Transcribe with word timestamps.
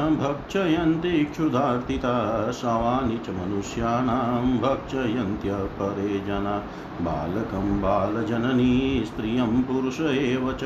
भक्षयन्ति 0.10 1.26
क्षुधार्तिता 1.26 2.52
शवानि 2.52 3.18
च 3.18 3.30
मनुष्याणां 3.30 4.58
भक्षयन्त्यपरे 4.58 6.20
जना। 6.20 6.64
बालकं 7.02 7.82
बालजननी, 7.82 9.04
स्त्रियं 9.06 9.64
पुरुष 9.64 10.00
एव 10.00 10.52
च 10.52 10.64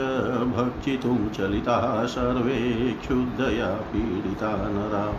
भक्षितुं 0.58 1.30
चलिताः 1.30 2.06
सर्वे 2.06 2.94
क्षुद्धया 3.02 3.68
पीडिता 3.68 4.52
नरा। 4.56 5.14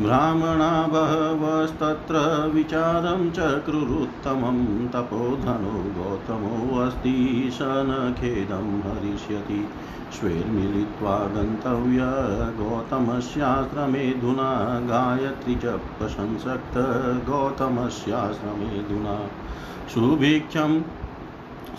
ब्राह्मणा 0.00 0.86
बहवस्तत्र 0.86 2.14
विचारं 2.54 3.30
चक्रुरुत्तमं 3.30 4.88
तपोधनो 4.88 5.74
गौतमोऽस्ति 5.96 7.48
स 7.52 7.58
न 7.62 8.14
खेदं 8.18 8.80
हरिष्यति। 8.80 9.68
स्वेर्मिलित्वा 10.12 11.18
गन्तव्य 11.18 12.00
गौतमस्याश्रमेऽधुना 12.58 14.50
गायत्री 14.80 15.54
च 15.54 15.64
प्रशंसक्त 15.66 16.76
गौतमस्याश्रमेऽधुना 17.30 19.16
सुभिक्षं 19.94 21.03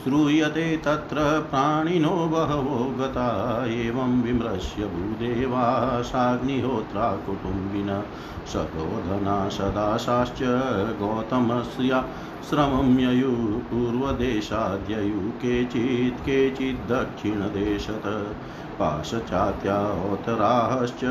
श्रूयते 0.03 0.77
तत्र 0.77 1.47
प्राणिनो 1.51 2.09
बहवो 2.09 2.95
गता, 2.99 3.65
एवं 3.67 4.21
विमृश्य 4.21 4.85
भूदेवा 4.85 6.01
साग्निहोत्रा 6.01 7.15
कुटुम्बिन 7.15 8.03
सरोधना 8.53 9.49
सदाशाश्च 9.49 10.39
गौतमस्य 10.99 12.03
श्रमं 12.49 12.99
ययुः 12.99 13.59
पूर्वदेशाद्ययुः 13.69 15.31
केचित् 15.41 16.25
केचिद्दक्षिणदेशत 16.25 18.35
पाशचात्यावतराश्च 18.79 21.03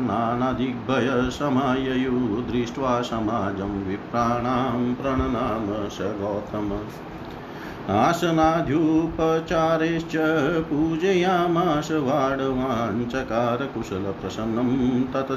नानादिग्भयसमाययुः 0.00 2.52
दृष्ट्वा 2.52 3.02
समाजं 3.02 3.84
विप्राणां 3.84 4.94
प्रणनाम 4.94 5.88
स 5.88 5.98
गौतम। 6.20 6.68
आसनाद्युपचारेश्च 7.90 10.12
पूजयामास 10.70 11.90
वाडवाञ्चकार 11.90 13.66
कुशलप्रसन्नं 13.66 15.02
तत 15.02 15.28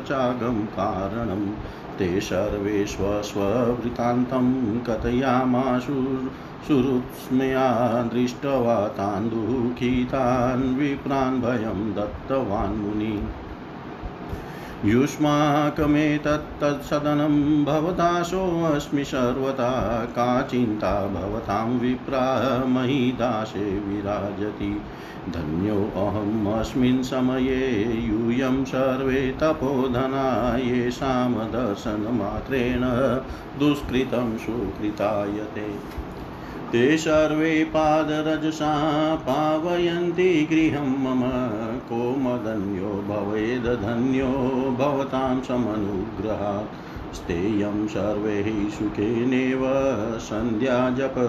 कारणं 0.64 1.52
ते 2.00 2.22
सर्वे 2.22 2.86
स्वस्ववृत्तान्तं 2.86 4.80
कथयामाशु 4.80 6.30
सुरुत्स्मया 6.68 8.10
दृष्ट्वा 8.14 8.88
तान् 8.88 9.30
दुःखितान् 9.30 10.76
विप्रान् 10.76 11.42
भयं 11.42 11.94
दत्तवान् 11.94 12.78
मुनिः। 12.78 13.49
युष्माकमेतत्तत्सदनं 14.86 17.66
भवदासोऽस्मि 17.66 19.04
सर्वथा, 19.04 20.06
का 20.06 20.42
चिन्ता 20.42 21.08
भवतां 21.08 21.68
विप्रा 21.68 22.66
महिदासे 22.66 23.60
विराजति। 23.60 24.82
धन्योऽहमस्मिन् 25.30 27.04
समये 27.04 27.84
यूयं 27.84 28.66
सर्वे 28.66 29.38
तपोधना 29.40 30.58
येषां 30.58 31.34
दर्शनमात्रेण 31.34 32.82
दुष्कृतं 33.60 34.38
सुकृतायते। 34.38 36.10
ते 36.72 36.98
सर्वे 36.98 37.64
पादरजसा 37.64 38.74
पावयन्ति 39.16 40.48
गृहं 40.52 40.90
मम 41.04 41.24
को 41.90 42.16
मदन्यो 42.20 42.92
भवेदधन्यो 43.10 44.28
भवतां 44.80 45.42
समनुग्रहात् 45.42 47.16
स्तेयं 47.16 47.88
सर्वैः 47.88 48.70
सुखेनेव 48.70 49.62
सन्ध्याजपपरायणे 50.20 51.22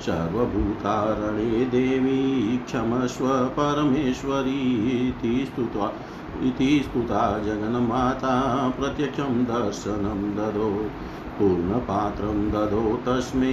सर्वभूतारणे 0.00 1.64
देवी 1.64 2.64
क्षमस्व 2.66 3.28
परमेश्वरीति 3.28 5.44
स्तुत्वा 5.46 5.92
इति 6.42 6.82
स्तुता 6.84 7.38
जगन्माता 7.38 8.68
प्रत्यक्षं 8.68 9.44
दर्शनं 9.44 10.36
ददो, 10.36 10.90
पूर्णपात्रं 11.38 12.50
ददो 12.50 13.02
तस्मै 13.06 13.52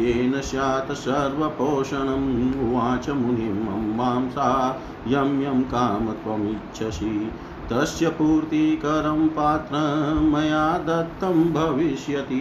येन 0.00 0.40
स्यात् 0.40 0.92
सर्वपोषणम् 0.92 2.70
उवाच 2.70 3.10
मुनिम् 3.10 3.68
अम्बां 3.68 4.22
यं 5.12 5.40
यं 5.40 5.62
काम 5.62 6.12
त्वमिच्छसि। 6.12 7.30
तस्य 7.72 8.08
पूर्तिकरं 8.08 9.28
पात्रं 9.28 10.32
मया 10.32 10.78
दत्तं 10.78 11.52
भविष्यति 11.52 12.38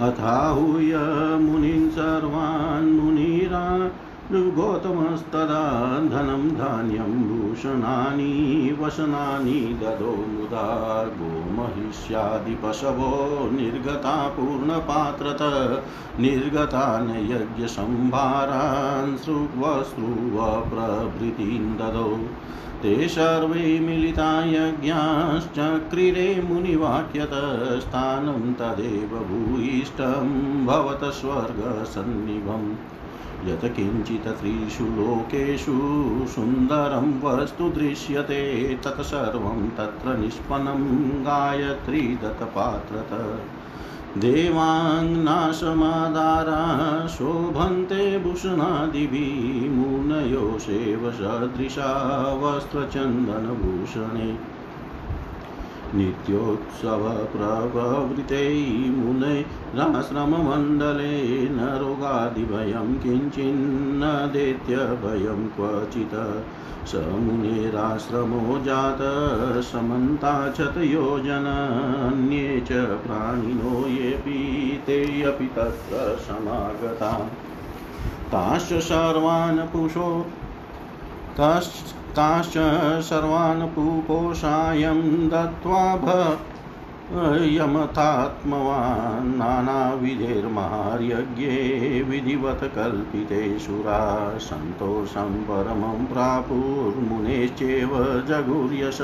अथाहूय 0.00 0.98
मुनीन् 1.38 1.90
सर्वान् 1.90 3.00
मुनिरा 3.00 3.90
गौतमस्तदा 4.32 5.98
धनं 5.98 6.48
धान्यं 6.48 7.02
भूषणानि 7.02 8.76
वसनानि 8.80 9.52
ददो 9.52 10.06
मुदा 10.06 11.04
गोमहिष्यादिपशवो 11.04 13.50
निर्गता 13.50 14.28
पूर्णपात्रत 14.28 15.82
निर्गतान् 16.20 17.30
यज्ञसंभारान् 17.30 19.16
श्रुवश्रुवप्रभृतीन् 19.16 21.78
ददौ। 21.78 22.18
ते 22.82 23.08
सर्वे 23.08 23.80
मिलिता 23.80 24.44
यज्ञाश्चक्रिरे 24.44 26.46
मुनिवाक्यतस्थानं 26.50 28.54
तदेव 28.54 29.08
भूयिष्ठं 29.08 30.66
भवत 30.66 31.04
स्वर्गसन्निभम् 31.04 32.97
यत् 33.46 33.64
किञ्चित् 33.74 34.26
त्रिषु 34.38 34.84
लोकेषु 34.94 35.74
सुन्दरं 36.34 37.06
वस्तु 37.22 37.68
दृश्यते 37.76 38.40
तत्सर्वं 38.84 39.60
तत्र 39.78 40.16
निष्पन्नं 40.20 40.82
गायत्री 41.26 42.00
दत्तपात्रत 42.22 43.12
देवाङ्नाशमादारा 44.24 45.22
शोभन्ते 47.16 48.02
भूषणादिभिः 48.24 49.70
मुनयो 49.76 50.46
सेव 50.66 51.10
सदृशा 51.20 51.90
वस्त्रचन्दनभूषणे 52.42 54.30
नित्योत्सवप्रवृते 55.94 56.90
मुनैराश्रममण्डले 58.90 59.88
न 61.48 61.58
रोगादिभयं 61.80 62.88
किञ्चिन्न 62.98 64.02
दैत्यभयं 64.32 65.40
क्वचित्। 65.48 66.16
स 66.88 66.94
मुनेराश्रमो 66.94 68.58
जात 68.58 69.00
समन्ताक्षतयोजन 69.64 71.46
अन्ये 72.08 72.60
च 72.60 72.70
प्राणिनो 73.04 73.74
येऽपि 73.88 74.38
तेऽपि 74.86 75.46
तत्र 75.46 76.16
समागता 76.20 77.12
ताश्च 78.32 78.70
सर्वान् 78.82 79.58
पुषो 79.58 80.08
ताश्च 82.16 82.54
सर्वान् 83.04 83.68
पुपोषायं 83.68 85.28
दत्त्वा 85.28 86.36
यमथात्मवान् 87.56 89.36
नानाविधैर्महार्यज्ञे 89.36 92.02
विधिवत् 92.02 92.74
कल्पिते 92.74 93.58
सुरा 93.58 94.38
सन्तोषं 94.38 95.42
परमं 95.42 96.06
प्रापुर्मुनेश्चेव 96.06 97.90
जगुर्यश 98.28 98.98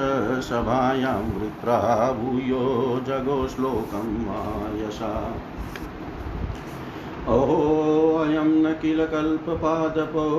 सभायां 0.48 1.30
वृत्रा 1.30 2.12
भूयो 2.12 3.02
जगो 3.06 3.48
श्लोकं 3.48 4.26
मायसा 4.26 5.34
अहोऽयं 7.28 8.62
न 8.62 8.76
किल 8.82 9.06
कल्पपादपौ 9.06 10.30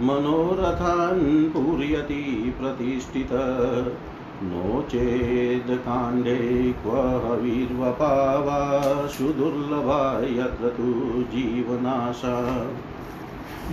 मनोरथान् 0.00 1.44
पूरयति 1.44 2.54
प्रतिष्ठित। 2.60 3.28
नो 4.42 4.82
चेद्काण्डे 4.82 6.74
क्व 6.82 6.90
हविर्वपा 6.96 8.38
वा 8.38 9.06
सुदुर्लभा 9.06 10.20
यत्र 10.24 10.68
तु 10.68 10.82
जीवनाशा। 11.22 12.66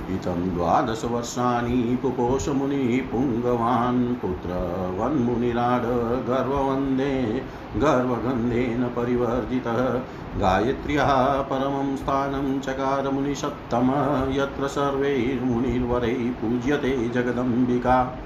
इतं 0.09 0.53
द्वादशवर्षाणि 0.53 1.99
पुपोषमुनिः 2.01 3.11
पुङ्गवान् 3.11 4.15
पुत्रवन्मुनिराड 4.15 5.81
गर्ववन्दे 6.27 7.41
गर्वगन्धेन 7.77 8.83
परिवर्जितः। 8.83 10.01
गायत्र्याः 10.39 11.41
परमं 11.41 11.95
स्थानं 11.95 12.59
चकारमुनिषत्तमः, 12.59 14.35
यत्र 14.35 14.67
सर्वैर्मुनिर्वरैः 14.67 16.31
पूज्यते 16.31 17.09
जगदम्बिका। 17.09 18.25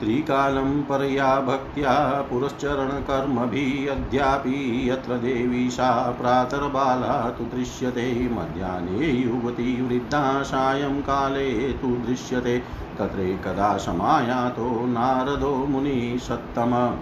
त्रिकालं 0.00 0.82
परया 0.82 1.40
भक्त्या 1.40 2.22
पुरश्चरणकर्मभिः 2.30 3.92
अद्यापि 3.92 4.90
यत्र 4.90 5.12
देवी 5.12 5.70
सा 5.70 6.16
प्रातर्बाला 6.20 7.30
तु 7.30 7.44
दृश्यते। 7.44 8.28
मध्याह्ने 8.32 9.06
युवती 9.06 9.82
वृद्धा 9.82 10.42
सायंकाले 10.42 11.72
तु 11.72 11.86
दृश्यते। 11.86 12.62
तत्रैकदा 12.98 13.76
समायातो 13.76 14.86
नारदो 14.86 15.54
मुनिः 15.54 16.18
सत्तम। 16.18 16.98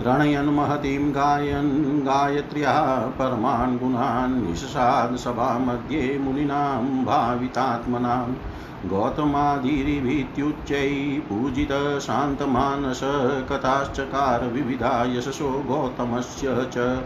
रणयन् 0.00 0.54
महतीं 0.54 1.10
गायन् 1.10 2.00
गायत्र्याः 2.02 3.00
परमान् 3.00 3.78
गुणान् 3.78 4.46
निशसाद 4.46 5.16
सभामध्ये 5.16 6.18
मुनीनां 6.18 7.04
भावितात्मनाम्। 7.04 8.34
गौतमादिरिभीत्युच्चैः 8.86 11.20
पूजितशान्तमानस 11.20 13.00
कथाश्चकार 13.50 14.46
विविधा 14.46 15.14
यशसो 15.14 15.50
गौतमस्य 15.50 16.70
च। 16.72 17.04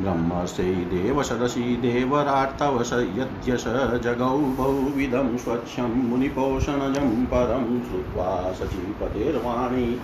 ब्रह्मस्यै 0.00 0.74
देवसदसि 0.74 1.60
देवराट्तवस 1.60 2.92
यद्यश 2.92 3.64
जगौ 4.04 4.38
बहुविधं 4.38 5.36
स्वच्छं 5.36 5.82
मुनिपोषणजं 5.82 7.24
परं 7.24 7.80
श्रुत्वा 7.80 8.52
सचिपतेर्वाणी। 8.52 10.00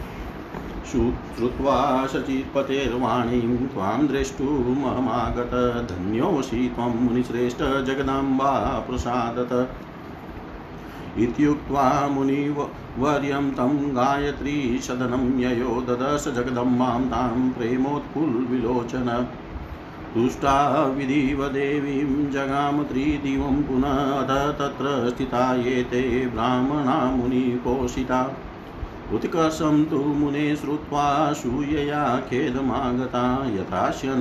श्रुत्वा 0.93 2.07
सचित्पतेर्वाणीं 2.07 3.67
त्वां 3.67 4.07
द्रष्टुमहमागत 4.07 5.91
धन्योऽसि 5.91 6.73
त्वं 6.77 7.01
मुनिश्रेष्ठ 7.01 7.59
जगदाम्बा 7.59 8.87
प्रसादत 8.91 9.71
इत्युक्त्वा 11.19 11.85
मुनिवर्यं 12.09 13.51
तं 13.51 13.77
गायत्री 13.97 14.57
सदनं 14.79 15.25
ययो 15.41 15.81
ददश 15.89 16.29
जगदम्बां 16.37 17.01
तां 17.07 17.49
प्रेमोत्फुल्विलोचन 17.51 19.11
तुष्टा 20.15 20.55
विधिव 20.87 21.43
जगाम 22.33 22.83
त्रिदिवं 22.83 23.63
पुनः 23.63 24.51
तत्र 24.53 24.95
स्थिता 25.11 25.45
ये 25.55 25.83
ते 25.83 26.03
ब्राह्मणा 26.27 26.97
मुनिपोषिता 27.11 28.23
उत्कर्षं 29.15 29.85
तु 29.85 29.99
मुने 29.99 30.55
श्रुत्वा 30.57 31.07
सूयया 31.33 32.05
खेदमागता 32.31 33.25
यथास्य 33.51 34.19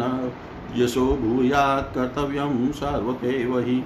यशो 0.77 1.05
भूयात् 1.15 1.93
कर्तव्यं 1.95 2.71
सर्वकेव 2.73 3.59
हि 3.59 3.81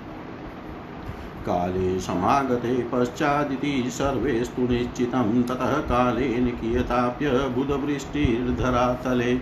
काले 1.45 1.99
समागते 1.99 2.89
पश्चादिति 2.91 3.83
सर्वेस्तु 3.87 4.61
निश्चितं, 4.61 5.43
ततः 5.43 5.65
कालेन 5.65 6.47
कियताप्यबुधवृष्टिर्धरातले 6.47 9.39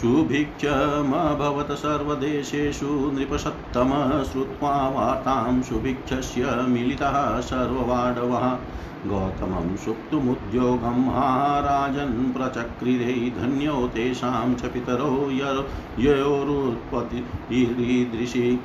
सुभिक्षमभवत् 0.00 1.72
सर्वदेशेषु 1.72 2.86
नृपसत्तम 2.86 4.22
श्रुत्वा 4.32 4.88
वार्तां 4.88 5.62
सुभिक्षस्य 5.62 6.66
मिलितः 6.68 7.40
सर्ववाडवः। 7.40 8.58
गौतमं 9.06 9.76
सुप्तुमुद्योगं 9.76 11.06
महाराजन् 11.06 12.32
प्रचक्रिरे, 12.32 13.30
धन्यो 13.30 13.90
तेषां 13.94 14.54
च 14.54 14.62
पितरो 14.62 15.30
ययोरुत्पत्तिरीदृशी 15.98 18.60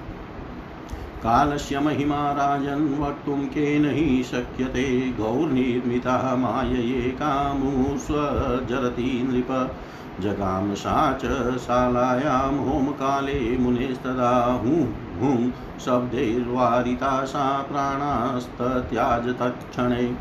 कालस्य 1.24 1.80
महिमा 1.80 2.32
राजन् 2.32 3.00
वक्तुं 3.00 3.48
केन 3.48 3.86
हि 3.86 4.24
शक्यते 4.24 5.16
गौर्निर्मिता 5.20 6.36
मायये 6.36 7.02
कामुष्वजरति 7.02 9.28
नृप। 9.32 9.80
जगाम 10.22 10.74
सा 10.74 11.20
च 11.24 11.58
शालायां 11.58 12.58
होमकाले 12.58 13.58
मुनेस्तदा 13.58 14.62
हुं 14.64 14.88
हुं 15.20 15.52
शब्दैर्वारिता 15.80 17.26
सा 17.26 17.62
प्राणास्तत्याज 17.62 19.40
तत्क्षणे 19.40 20.16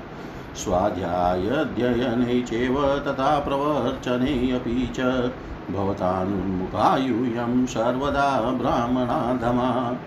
स्वाध्यायाध्ययने 0.64 2.42
चैव 2.42 3.00
तथा 3.08 3.40
प्रवर्चने 3.40 4.52
अपि 4.56 4.92
च 4.98 5.32
भवतानुन्मुखा 5.72 6.98
यूयं 6.98 7.66
सर्वदा 7.68 8.52
ब्राह्मणाधमा 8.62 9.98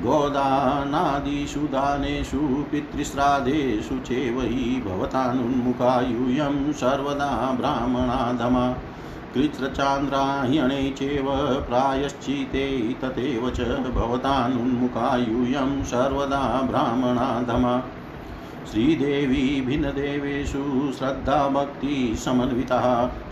गोदानादिषु 0.00 1.60
दानेषु, 1.72 2.38
पितृश्राद्धेषु 2.70 3.98
चैव 4.08 4.40
हि 4.40 4.62
भवतानुन्मुखा 4.86 5.90
यूयं 6.00 6.56
सर्वदा 6.72 7.30
ब्राह्मणाधमा 7.58 8.64
कृच्छ्रचान्द्राह्यणे 9.34 10.78
चैव 10.98 11.28
प्रायश्चिते 11.68 12.64
तथैव 13.02 13.44
च 13.50 13.66
भवतानुन्मुखा 13.96 15.10
यूयं 15.16 15.70
सर्वदा 15.92 16.40
ब्राह्मणाधमा 16.70 17.74
श्रीदेवी 18.72 19.44
भिन्नदेवेषु 19.66 20.64
श्रद्धाभक्तिसमन्विताः 20.98 22.86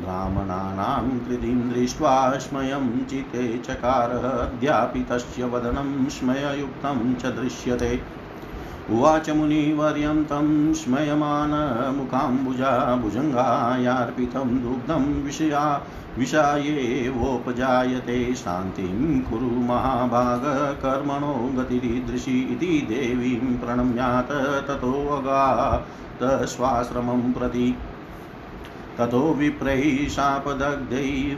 ब्राह्मणानां 0.00 1.18
कृतिं 1.18 1.70
दृष्ट्वा 1.70 2.38
स्मयं 2.38 3.04
चिते 3.04 3.58
चकार 3.58 4.10
अद्यापि 4.10 5.00
तस्य 5.00 5.44
वदनं 5.44 6.08
स्मययुक्तं 6.08 7.14
च 7.14 7.26
दृश्यते। 7.26 8.19
उवाच 8.90 9.30
मुनिवर्यं 9.30 10.24
तं 10.24 10.74
स्मयमानमुखाम्बुजा 10.74 12.96
भुजङ्गायार्पितं 12.96 14.48
दुग्धं 14.48 15.24
विषया 15.24 15.82
विषायेवोपजायते 16.18 18.34
शान्तिं 18.34 19.20
कुरु 19.20 19.46
महाभागकर्मणो 19.46 21.52
गतिरीदृशी 21.56 22.40
इति 22.40 22.66
देवीं 22.66 23.36
प्रणम्यात 23.36 24.28
प्रति। 27.32 27.76
ततो 28.98 29.34
विप्रैः 29.34 30.08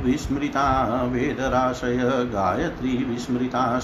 विस्मृता 0.03 1.05
वेदराशय 1.05 2.31
गायत्री 2.33 3.07
विस्मृता 3.11 3.79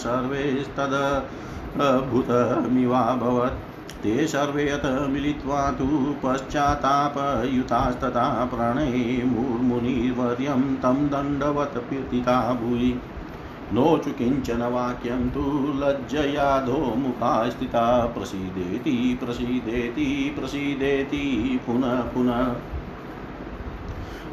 सर्वेस्तदभूतमिवाभवत् 1.77 4.03
ते 4.03 4.27
सर्वे 4.27 4.69
अथ 4.69 5.11
मिलित्वा 5.11 5.71
तु 5.71 6.15
पश्चात्तापयुतास्तथा 6.25 8.51
प्रणयमुर्मुनिवर्यं 8.55 10.77
तं 10.77 10.95
दण्डवत् 10.95 11.79
पीर्तिता 11.79 12.55
भूयि। 12.55 13.01
नोचु 13.73 14.11
किंचन 14.11 14.63
वाक्यं 14.63 15.31
तु 15.31 15.73
लज्जयाधो 15.77 16.73
मुखा 16.73 17.49
स्थिता। 17.49 18.07
प्रसीदेति 18.07 19.21
प्रसीदेति 19.25 20.37
प्रसीदेति, 20.39 21.61
पुनः 21.67 22.01
पुनः। 22.01 22.78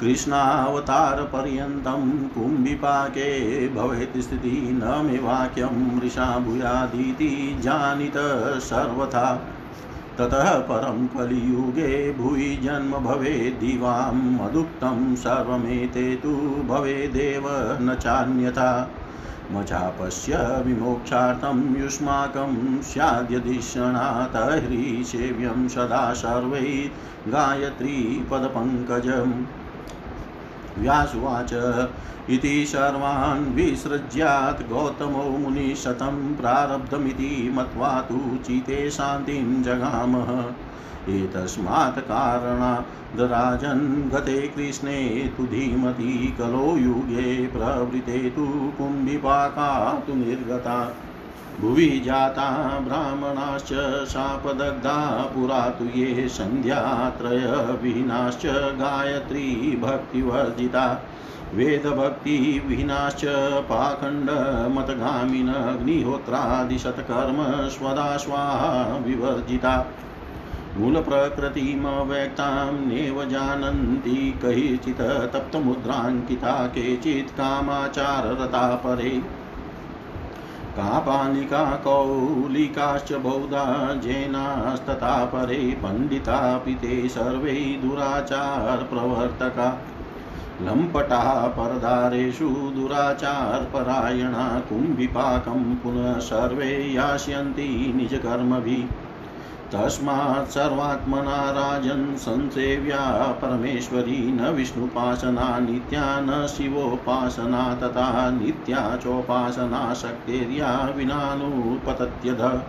कृष्णावतारपर्यन्तं 0.01 2.27
कुम्भिपाके 2.27 3.67
भवेत् 3.67 4.17
स्थितिः 4.17 4.53
न 4.53 5.03
मे 5.05 5.17
वाक्यं 5.17 5.95
मृषा 5.95 6.39
भूयादिति 6.39 7.57
जानीत 7.61 8.13
सर्वथा। 8.61 9.47
ततः 10.17 10.59
परं 10.59 11.07
कलियुगे 11.07 12.13
भुवि 12.13 12.59
जन्म 12.63 12.91
भवेद्दिवां 12.91 14.13
मदुक्तं 14.13 15.15
सर्वमेते 15.15 16.15
तु 16.15 16.63
भवेदेव 16.67 17.77
न 17.81 17.97
चान्यथा। 18.01 18.89
मचापश्य 19.51 20.63
विमोक्षार्थं 20.65 21.75
युष्माकं 21.75 22.81
स्याद्यधिषणा 22.81 24.29
तर्हि 24.33 25.03
सेव्यं 25.03 25.67
सदा 25.67 26.13
सर्वै 26.13 26.91
गायत्रीपदपङ्कजम् 27.27 29.33
व्यासुवाच, 30.81 31.53
इति 32.29 32.65
सर्वान् 32.65 33.53
विसृज्यात् 33.53 34.69
गौतमो 34.69 35.23
मुनिशतं 35.23 36.35
प्रारब्धमिति 36.35 37.51
मत्वा 37.53 38.01
तु 38.01 38.39
चिते 38.45 38.89
शान्तिं 38.89 39.63
जगामः। 39.63 40.64
एतस्मात् 41.09 41.99
कारणाद् 41.99 44.13
गते 44.13 44.47
कृष्णे 44.47 45.33
तु 45.37 45.43
धीमति 45.43 46.35
कलो 46.39 46.77
युगे 46.77 47.47
प्रवृते 47.47 48.29
तु 48.29 48.71
कुम्भिपाका 48.77 50.03
तु 50.07 50.15
निर्गता। 50.15 50.95
भुवि 51.61 52.01
जाता 52.05 52.79
ब्राह्मणाश्च 52.79 54.07
शापदग्धा 54.07 55.31
पुरा 55.35 55.69
तु 55.69 55.85
ये 55.85 56.29
सन्ध्यात्रयविहीनाश्च 56.29 58.75
गायत्री 58.79 59.79
भक्तिवर्जिता। 59.81 61.03
वेदभक्तिविहीनाश्च 61.53 63.21
पाखण्डमतगामिन 63.69 65.49
अग्निहोत्रादिशतकर्म 65.49 67.69
स्वदा 67.69 68.17
विवर्जिता। 69.05 69.85
मूलप्रकृतिमव्यक्तां 70.77 72.73
नेव 72.73 73.25
जानन्ति 73.25 74.39
कैचित् 74.41 75.33
तप्तमुद्राङ्किता 75.33 76.67
केचित् 76.67 77.31
कामाचाररता 77.31 78.75
परे। 78.75 79.21
कापालिका 80.77 81.63
कौलिकाश्च 81.63 83.13
बौधा 83.13 83.93
जैनास्तथा 83.93 85.25
परे 85.25 85.55
पण्डितापि 85.55 86.73
ते 86.73 87.09
सर्वे 87.09 87.53
दुराचारप्रवर्तका। 87.53 89.81
लम्पटाः 90.61 91.47
परदारेषु 91.47 92.49
दुराचारपरायणा, 92.49 94.59
कुम्भिपाकं 94.59 95.75
पुनः 95.75 96.17
सर्वे 96.17 96.93
यास्यन्ति 96.93 97.93
निजकर्मभिः। 97.95 99.04
तस्मात् 99.75 100.51
सर्वात्मना 100.51 101.51
राजन् 101.51 102.17
संसेव्या 102.17 103.31
परमेश्वरी 103.41 104.31
न 104.31 104.49
विष्णुपासना, 104.49 105.59
नित्या 105.59 106.19
न 106.19 106.47
शिवोपासना, 106.47 107.75
तथा 107.75 108.29
नित्या 108.29 108.97
चोपासना 108.97 109.93
शक्तिर्या 109.93 110.93
विनानुपतत्यध। 110.97 112.61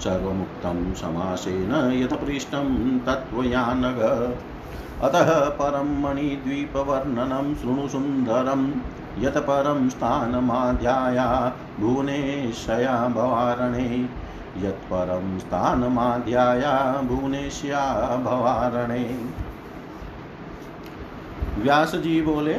सर्वमुक्तं 0.00 0.94
समासेन 0.94 1.92
यथपृष्टं 2.02 2.98
तत्त्वयानग। 2.98 3.98
अतः 5.02 5.40
परं 5.40 6.02
मणिद्वीपवर्णनं 6.02 7.54
शृणु 7.54 7.88
सुन्दरं 7.88 8.70
यत् 9.22 9.36
परं 9.36 9.88
स्थानमाध्याया 9.88 11.56
भुवनेशया 11.80 13.08
भवारणे। 13.08 14.27
यत्परं 14.64 15.38
स्थानमाध्याया 15.38 17.02
भुवनेश्या 17.02 18.16
भवारणे। 18.24 19.20
व्यास 21.58 21.94
जी 21.94 22.22
बोले, 22.22 22.54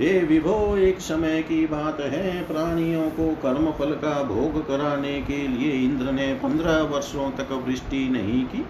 हे 0.00 0.24
विभो, 0.24 0.76
एक 0.76 1.00
समय 1.00 1.42
की 1.42 1.66
बात 1.66 2.00
है। 2.00 2.42
प्राणियों 2.42 3.10
को 3.10 3.34
कर्म 3.42 3.70
फल 3.70 3.92
का 3.92 4.22
भोग 4.22 4.68
कराने 4.68 5.22
के 5.22 5.46
लिए 5.48 5.72
इंद्र 5.72 6.12
ने 6.12 6.34
पंद्रह 6.34 6.82
वर्षों 6.82 7.30
तक 7.30 7.52
वृष्टि 7.66 8.08
नहीं 8.08 8.44
की। 8.44 8.66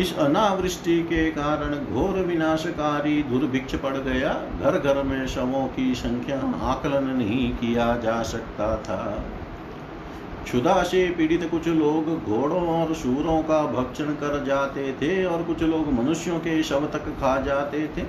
इस 0.00 0.18
अनावृष्टि 0.18 1.02
के 1.02 1.30
कारण 1.30 1.74
घोर 1.94 2.18
विनाशकारी 2.18 3.22
दुर्भिक्ष 3.22 3.74
पड़ 3.74 3.96
गया। 3.96 4.32
घर 4.62 4.78
घर 4.78 5.02
में 5.02 5.26
शवों 5.26 5.66
की 5.66 5.94
संख्या 5.94 6.38
आकलन 6.62 7.04
नहीं 7.04 7.50
किया 7.52 7.96
जा 7.96 8.22
सकता 8.22 8.76
था। 8.76 9.24
क्षुधा 10.48 10.82
से 10.82 11.08
पीड़ित 11.10 11.42
कुछ 11.50 11.66
लोग 11.68 12.06
घोड़ों 12.24 12.60
और 12.68 12.94
सूरों 12.94 13.42
का 13.42 13.60
भक्षण 13.62 14.04
कर 14.04 14.44
जाते 14.44 14.92
थे 14.92 15.24
और 15.24 15.42
कुछ 15.42 15.62
लोग 15.62 15.92
मनुष्यों 15.92 16.38
के 16.38 16.62
शव 16.62 16.86
तक 16.86 17.08
खा 17.20 17.36
जाते 17.40 17.80
थे। 17.96 18.02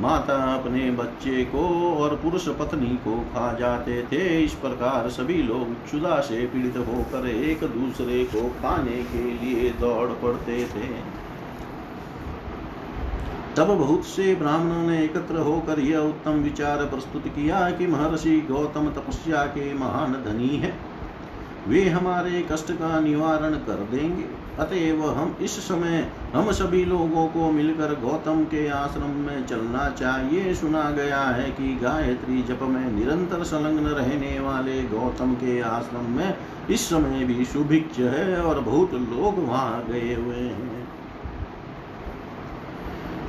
माता 0.00 0.36
अपने 0.54 0.90
बच्चे 0.90 1.44
को 1.44 1.62
और 1.94 2.14
पुरुष 2.16 2.48
पत्नी 2.48 2.90
को 3.04 3.16
खा 3.32 3.52
जाते 3.52 4.02
थे। 4.02 4.22
इस 4.44 4.54
प्रकार 4.54 5.08
सभी 5.10 5.42
लोग 5.42 5.74
क्षुधा 5.84 6.20
से 6.20 6.46
पीड़ित 6.46 6.76
होकर 6.76 7.28
एक 7.28 7.64
दूसरे 7.64 8.24
को 8.24 8.48
खाने 8.60 9.02
के 9.02 9.24
लिए 9.34 9.70
दौड़ 9.70 10.08
पड़ते 10.22 10.64
थे। 10.64 10.92
तब 13.56 13.74
बहुत 13.74 14.04
से 14.04 14.34
ब्राह्मणों 14.34 14.86
ने 14.88 15.02
एकत्र 15.04 15.40
होकर 15.40 15.80
यह 15.80 15.98
उत्तम 15.98 16.40
विचार 16.42 16.86
प्रस्तुत 16.86 17.28
किया 17.28 17.70
कि 17.70 17.86
महर्षि 17.86 18.40
गौतम 18.50 18.88
तपस्या 18.90 19.44
के 19.48 19.74
महान 19.74 20.12
धनी 20.12 20.56
है। 20.56 20.91
वे 21.68 21.88
हमारे 21.88 22.40
कष्ट 22.52 22.72
का 22.72 22.98
निवारण 23.00 23.54
कर 23.66 23.86
देंगे। 23.90 24.24
अतएव 24.58 25.04
हम 25.10 25.36
इस 25.42 25.56
समय 25.58 26.08
हम 26.34 26.50
सभी 26.52 26.84
लोगों 26.84 27.26
को 27.26 27.50
मिलकर 27.52 27.94
गौतम 28.00 28.42
के 28.44 28.66
आश्रम 28.68 29.10
में 29.18 29.46
चलना 29.46 29.88
चाहिए। 29.90 30.54
सुना 30.54 30.90
गया 30.90 31.20
है 31.20 31.50
कि 31.50 31.74
गायत्री 31.82 32.42
जप 32.42 32.62
में 32.62 32.90
निरंतर 32.92 33.44
संलग्न 33.44 33.86
रहने 33.90 34.38
वाले 34.40 34.82
गौतम 34.88 35.34
के 35.34 35.60
आश्रम 35.60 36.10
में 36.10 36.34
इस 36.70 36.88
समय 36.88 37.24
भी 37.24 37.44
सुभिक्ष 37.44 37.98
है 37.98 38.40
और 38.42 38.60
बहुत 38.60 38.94
लोग 38.94 39.38
वहाँ 39.48 39.84
गए 39.88 40.14
हुए 40.14 40.36
हैं। 40.36 40.81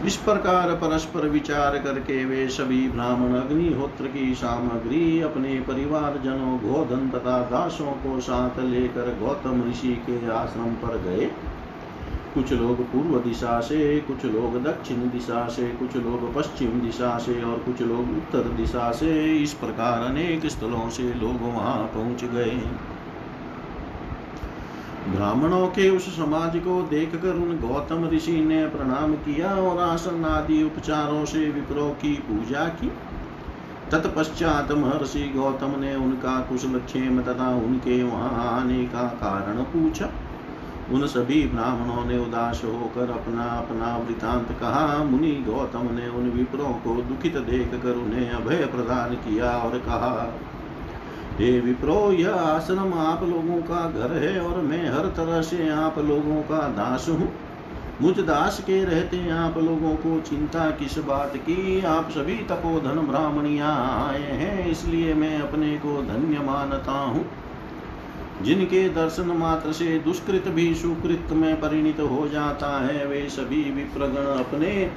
इस 0.05 0.15
प्रकार 0.17 0.71
परस्पर 0.75 1.27
विचार 1.27 1.77
करके 1.77 2.25
वे 2.25 2.47
सभी 2.47 2.89
ब्राह्मण 2.89 3.35
अग्निहोत्र 3.35 4.07
की 4.07 4.35
सामग्री 4.35 5.21
अपने 5.21 5.59
परिवार 5.59 6.17
जनों 6.23 6.57
गोधन 6.57 7.09
तथा 7.09 7.39
दासों 7.39 7.91
को 7.91 8.19
साथ 8.21 8.59
लेकर 8.59 9.17
गौतम 9.19 9.69
ऋषि 9.69 9.95
के 10.09 10.31
आश्रम 10.31 10.73
पर 10.73 10.97
गए। 10.97 11.25
कुछ 12.33 12.51
लोग 12.51 12.81
पूर्व 12.83 13.19
दिशा 13.19 13.61
से, 13.61 13.99
कुछ 13.99 14.25
लोग 14.25 14.63
दक्षिण 14.63 14.97
दिशा 14.97 15.47
से, 15.47 15.67
कुछ 15.67 15.95
लोग 15.95 16.35
पश्चिम 16.35 16.81
दिशा 16.81 17.17
से 17.17 17.43
और 17.43 17.59
कुछ 17.59 17.81
लोग 17.81 17.99
उत्तर 17.99 18.39
दिशा 18.39 18.91
से, 18.91 19.37
इस 19.37 19.53
प्रकार 19.53 20.01
अनेक 20.01 20.45
स्थलों 20.45 20.89
से 20.89 21.03
लोग 21.03 21.41
वहाँ 21.41 21.83
पहुँच 21.83 22.23
गए। 22.23 22.61
ब्राह्मणों 25.13 25.67
के 25.67 25.89
उस 25.89 26.05
समाज 26.15 26.55
को 26.57 26.81
देखकर 26.81 27.35
उन 27.35 27.57
गौतम 27.57 28.07
ऋषि 28.09 28.31
ने 28.45 28.65
प्रणाम 28.67 29.13
किया 29.15 29.55
और 29.55 29.79
आसन 29.79 30.25
आदि 30.25 30.63
उपचारों 30.63 31.25
से 31.25 31.49
विप्रो 31.49 31.89
की 32.01 32.13
पूजा 32.27 32.65
की। 32.79 32.91
तत्पश्चात 33.91 34.71
महर्षि 34.71 35.31
गौतम 35.35 35.79
ने 35.79 35.95
उनका 35.95 36.39
कुशल 36.39 36.79
क्षेम 36.79 37.21
तथा 37.21 37.49
उनके 37.55 38.03
वहाँ 38.03 38.61
आने 38.61 38.83
का 38.85 39.03
कारण 39.17 39.63
पूछा। 39.63 40.09
उन 40.91 41.05
सभी 41.07 41.43
ब्राह्मणों 41.47 42.05
ने 42.05 42.17
उदास 42.19 42.61
होकर 42.65 43.11
अपना 43.11 43.43
अपना 43.43 43.95
वृतांत 43.97 44.51
कहा। 44.61 45.03
मुनि 45.03 45.31
गौतम 45.47 45.93
ने 45.93 46.07
उन 46.09 46.29
विप्रों 46.29 46.73
को 46.79 46.95
दुखित 47.01 47.37
देख 47.37 47.71
कर 47.83 47.95
उन्हें 47.97 48.29
अभय 48.31 48.65
प्रदान 48.65 49.13
किया 49.15 49.51
और 49.57 49.77
कहा 49.79 50.11
हे 51.33 51.59
विप्रो, 51.59 52.11
यह 52.11 52.31
आश्रम 52.31 52.93
आप 52.93 53.23
लोगों 53.23 53.61
का 53.61 53.89
घर 53.89 54.11
है 54.13 54.39
और 54.39 54.61
मैं 54.61 54.89
हर 54.89 55.05
तरह 55.07 55.41
से 55.41 55.69
आप 55.69 55.97
लोगों 55.99 56.41
का 56.41 56.67
दास 56.69 57.05
हूँ। 57.09 57.31
मुझ 58.01 58.19
दास 58.19 58.59
के 58.59 58.83
रहते 58.83 59.29
आप 59.29 59.57
लोगों 59.57 59.95
को 59.95 60.19
चिंता 60.19 60.69
किस 60.71 60.97
बात 60.97 61.37
की? 61.37 61.81
आप 61.81 62.09
सभी 62.09 62.35
तपोधन 62.35 62.99
ब्राह्मणिया 63.07 63.69
आए 64.09 64.21
हैं, 64.21 64.67
इसलिए 64.67 65.13
मैं 65.13 65.39
अपने 65.39 65.77
को 65.77 66.01
धन्य 66.01 66.39
मानता 66.39 66.91
हूँ। 66.91 67.25
जिनके 68.43 68.89
दर्शन 68.89 69.25
मात्र 69.25 69.71
से 69.71 69.99
दुष्कृत 69.99 70.47
भी 70.47 70.73
सुकृत 70.75 71.27
में 71.31 71.61
परिणित 71.61 71.99
हो 71.99 72.27
जाता 72.27 72.69
है, 72.85 73.05
वे 73.05 73.27
सभी 73.29 73.63
विप्रगण 73.71 74.25
अपने 74.39 74.91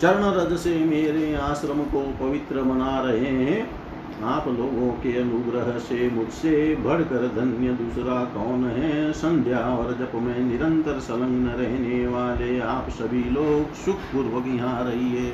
चरण 0.00 0.24
रज 0.24 0.56
से 0.58 0.78
मेरे 0.84 1.34
आश्रम 1.34 1.82
को 1.84 2.00
पवित्र 2.20 2.62
बना 2.62 3.00
रहे 3.00 3.34
हैं। 3.44 3.77
आप 4.24 4.48
लोगों 4.48 4.92
के 4.92 5.16
अनुग्रह 5.20 5.78
से 5.78 6.10
मुझसे 6.10 6.76
बढ़कर 6.76 7.26
धन्य 7.28 7.68
दूसरा 7.68 8.24
कौन 8.24 8.64
है? 8.64 9.12
संध्या 9.12 9.58
और 9.58 9.92
जप 9.92 10.12
में 10.14 10.40
निरंतर 10.40 10.98
संलग्न 10.98 11.48
रहने 11.48 12.06
वाले 12.06 12.60
आप 12.60 12.88
सभी 12.88 13.22
लोग 13.24 13.74
सुख 13.74 13.96
पूर्वक 13.96 14.46
यहाँ 14.46 14.84
रहिए। 14.84 15.32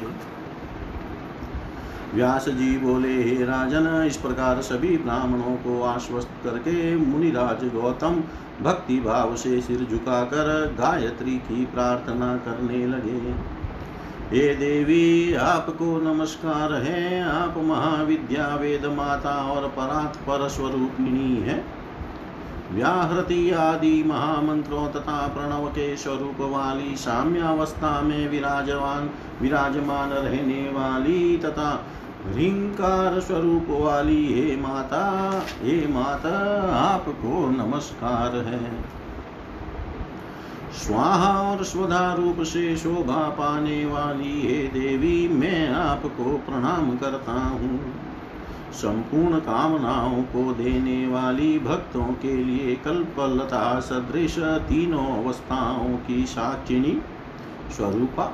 व्यास 2.15 2.49
जी 2.49 2.79
बोले, 2.79 3.23
हे 3.23 3.45
राजन, 3.45 4.05
इस 4.07 4.17
प्रकार 4.17 4.61
सभी 4.63 4.99
ब्राह्मणों 4.99 5.57
को 5.57 5.83
आश्वस्त 5.83 6.31
करके 6.45 6.97
मुनिराज 6.97 7.65
गौतम 7.75 8.23
भक्ति 8.63 9.01
भाव 9.01 9.37
से 9.37 9.61
सिर 9.61 9.87
झुकाकर 9.91 10.77
गायत्री 10.79 11.39
की 11.39 11.65
प्रार्थना 11.65 12.37
करने 12.37 12.87
लगे। 12.87 13.33
हे 14.25 14.55
देवी, 14.55 15.35
आपको 15.35 15.87
नमस्कार 16.01 16.73
है। 16.73 17.23
आप 17.23 17.55
महाविद्या 17.59 18.47
वेद 18.57 18.87
माता 18.87 19.35
और 19.51 19.67
परात्पर 19.69 20.49
स्वरूपिणी 20.49 21.37
है। 21.41 21.65
व्याहृति 22.73 23.51
आदि 23.51 24.03
महामंत्रों 24.07 24.87
तथा 24.89 25.17
प्रणव 25.29 25.67
के 25.67 25.97
स्वरूप 25.97 26.41
वाली 26.41 26.97
साम्यावस्था 26.97 28.01
में 28.01 28.29
विराजमान 28.29 29.11
विराजमान 29.43 30.09
रहने 30.09 30.63
वाली 30.71 31.37
तथा 31.37 31.71
ह्रींकार 32.27 33.21
स्वरूप 33.21 33.67
वाली 33.71 34.27
हे 34.33 34.57
माता 34.57 35.05
हे 35.63 35.87
माता, 35.89 36.37
आपको 36.77 37.47
नमस्कार 37.51 38.37
है। 38.37 39.04
स्वाहा 40.75 41.29
और 41.41 41.65
स्वधा 41.65 42.13
रूप 42.15 42.43
से 42.43 42.77
शोभा 42.77 43.29
पाने 43.29 43.85
वाली 43.87 44.41
हे 44.41 44.63
देवी, 44.69 45.29
मैं 45.29 45.69
आपको 45.69 46.37
प्रणाम 46.39 46.97
करता 46.97 47.33
हूँ। 47.33 47.79
संपूर्ण 48.73 49.39
कामनाओं 49.39 50.23
को 50.23 50.53
देने 50.53 51.07
वाली 51.07 51.59
भक्तों 51.59 52.07
के 52.23 52.37
लिए 52.37 52.75
कल्पलता 52.75 53.81
सदृश 53.81 54.39
तीनों 54.39 55.07
अवस्थाओं 55.17 55.97
की 55.97 56.25
साक्षिणी 56.27 57.01
स्वरूपा 57.77 58.25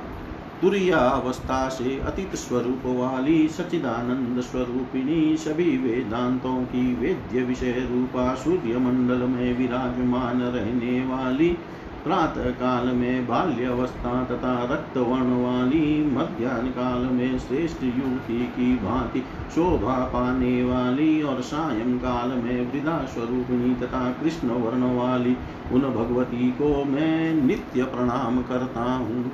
तुरिया 0.61 0.97
अवस्था 0.97 1.67
से 1.69 1.99
अतीत 1.99 2.35
स्वरूप 2.35 2.81
वाली 2.85 3.47
सचिदानंद 3.47 4.41
स्वरूपिणी 4.41 5.37
सभी 5.37 5.77
वेदांतों 5.77 6.63
की 6.63 6.83
वेद्य 6.95 7.43
विषय 7.43 7.87
रूपा 7.91 8.33
सूर्य 8.35 8.77
मंडल 8.77 9.23
में 9.27 9.57
विराजमान 9.57 10.41
रहने 10.41 10.99
वाली 11.05 11.57
प्रातः 12.03 12.49
काल 12.49 12.87
में 12.87 13.27
बाल्यावस्था 13.27 14.23
तथा 14.23 14.53
रक्त 14.71 14.97
वर्ण 14.97 15.43
वाली 15.43 16.05
मध्यान्ह 16.05 16.69
काल 16.69 17.01
में 17.01 17.39
श्रेष्ठ 17.39 17.83
युवती 17.83 18.45
की 18.45 18.75
भांति 18.75 19.19
शोभा 19.55 19.97
पाने 20.05 20.63
वाली 20.63 21.21
और 21.21 21.41
सायं 21.41 21.97
काल 21.97 22.29
में 22.29 22.71
वृदा 22.71 23.05
स्वरूपिणी 23.05 23.75
तथा 23.75 24.11
कृष्ण 24.11 24.47
वर्ण 24.47 24.95
वाली 24.95 25.37
उन 25.71 25.81
भगवती 25.81 26.51
को 26.51 26.85
मैं 26.85 27.33
नित्य 27.33 27.83
प्रणाम 27.83 28.41
करता 28.41 28.83
हूँ। 28.83 29.31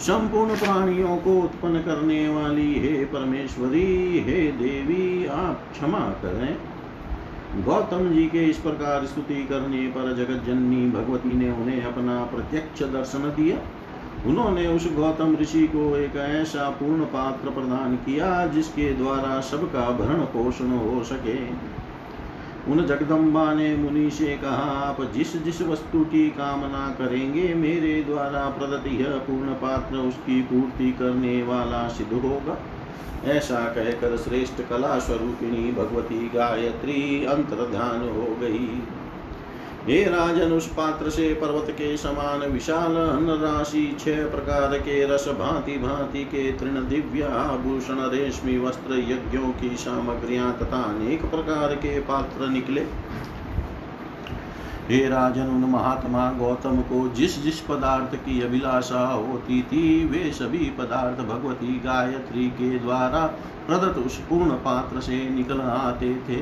संपूर्ण 0.00 0.56
प्राणियों 0.56 1.16
को 1.16 1.40
उत्पन्न 1.40 1.78
करने 1.78 2.28
वाली 2.28 2.74
हे 2.74 3.04
परमेश्वरी, 3.04 4.18
हे 4.26 4.52
देवी, 4.52 5.26
आप 5.26 5.60
क्षमा 5.72 5.98
करें। 5.98 6.58
गौतम 7.56 8.08
जी 8.12 8.26
के 8.26 8.38
इस 8.38 8.58
प्रकार 8.58 9.06
स्तुति 9.06 9.34
करने 9.34 9.86
पर 9.86 10.16
जगत 10.16 10.44
जननी 10.46 10.90
भगवती 10.90 11.36
ने 11.36 11.50
उन्हें 11.50 11.82
अपना 11.82 12.24
प्रत्यक्ष 12.24 12.82
दर्शन 12.82 13.18
दिया। 13.18 13.58
उन्होंने 14.26 14.66
उस 14.66 14.92
गौतम 14.96 15.36
ऋषि 15.36 15.66
को 15.66 15.96
एक 15.96 16.16
ऐसा 16.16 16.70
पूर्ण 16.70 17.04
पात्र 17.04 17.50
प्रदान 17.50 17.96
किया 17.96 18.46
जिसके 18.46 18.92
द्वारा 18.92 19.40
सबका 19.40 19.90
भरण 19.90 20.20
पोषण 20.20 20.70
हो 20.70 21.04
सके। 21.04 21.36
उन 22.72 22.86
जगदम्बा 22.86 23.54
ने 23.54 23.76
मुनि 23.76 24.10
से 24.10 24.36
कहा, 24.36 24.70
आप 24.80 25.12
जिस 25.14 25.36
जिस 25.36 25.62
वस्तु 25.62 26.04
की 26.04 26.30
कामना 26.30 26.94
करेंगे, 26.98 27.54
मेरे 27.54 28.02
द्वारा 28.02 28.48
प्रदत्त 28.50 28.86
यह 28.86 29.08
पूर्ण 29.08 29.54
पात्र 29.54 29.96
उसकी 29.96 30.42
पूर्ति 30.42 30.92
करने 30.92 31.42
वाला 31.42 31.88
सिद्ध 31.88 32.12
होगा। 32.12 32.58
ऐसा 33.24 33.60
कहकर 33.60 34.16
श्रेष्ठ 34.16 34.60
कला 34.70 34.98
स्वरूपिणी 34.98 35.72
भगवती 35.72 36.30
गायत्री 36.34 37.24
अंतर 37.24 37.66
ध्यान 37.70 38.08
हो 38.08 38.36
गई। 38.40 38.82
हे 39.88 40.02
राजन, 40.04 40.52
उस 40.52 40.66
पात्र 40.68 41.10
से 41.10 41.32
पर्वत 41.34 41.70
के 41.70 41.96
समान 41.96 42.40
विशाल 42.40 42.96
अन्न 42.96 43.30
राशि 43.30 43.96
छह 44.00 44.24
प्रकार 44.30 44.78
के 44.78 45.06
रस 45.06 45.28
भांति 45.28 45.72
भांति 45.72 46.24
के 46.24 46.52
तृण 46.52 46.88
दिव्य 46.88 47.22
आभूषण, 47.22 48.00
रेशमी 48.10 48.58
वस्त्र, 48.58 48.98
यज्ञों 48.98 49.50
की 49.52 49.76
सामग्रियाँ 49.76 50.52
तथा 50.58 50.82
अनेक 50.82 51.22
प्रकार 51.22 51.74
के 51.74 52.00
पात्र 52.00 52.48
निकले। 52.48 52.86
हे 54.88 54.98
राजन, 55.08 55.46
उन 55.46 55.70
महात्मा 55.70 56.32
गौतम 56.32 56.80
को 56.80 57.08
जिस 57.08 57.42
जिस 57.42 57.60
पदार्थ 57.60 58.14
की 58.16 58.40
अभिलाषा 58.42 59.00
होती 59.06 59.62
थी, 59.62 60.04
वे 60.04 60.30
सभी 60.32 60.58
पदार्थ 60.58 61.20
भगवती 61.20 61.80
गायत्री 61.84 62.46
के 62.50 62.78
द्वारा 62.78 63.26
प्रदत्त 63.66 63.98
उस 63.98 64.18
पूर्ण 64.18 64.50
पात्र 64.50 65.00
से 65.00 65.28
निकल 65.30 65.60
आते 65.60 66.14
थे। 66.28 66.38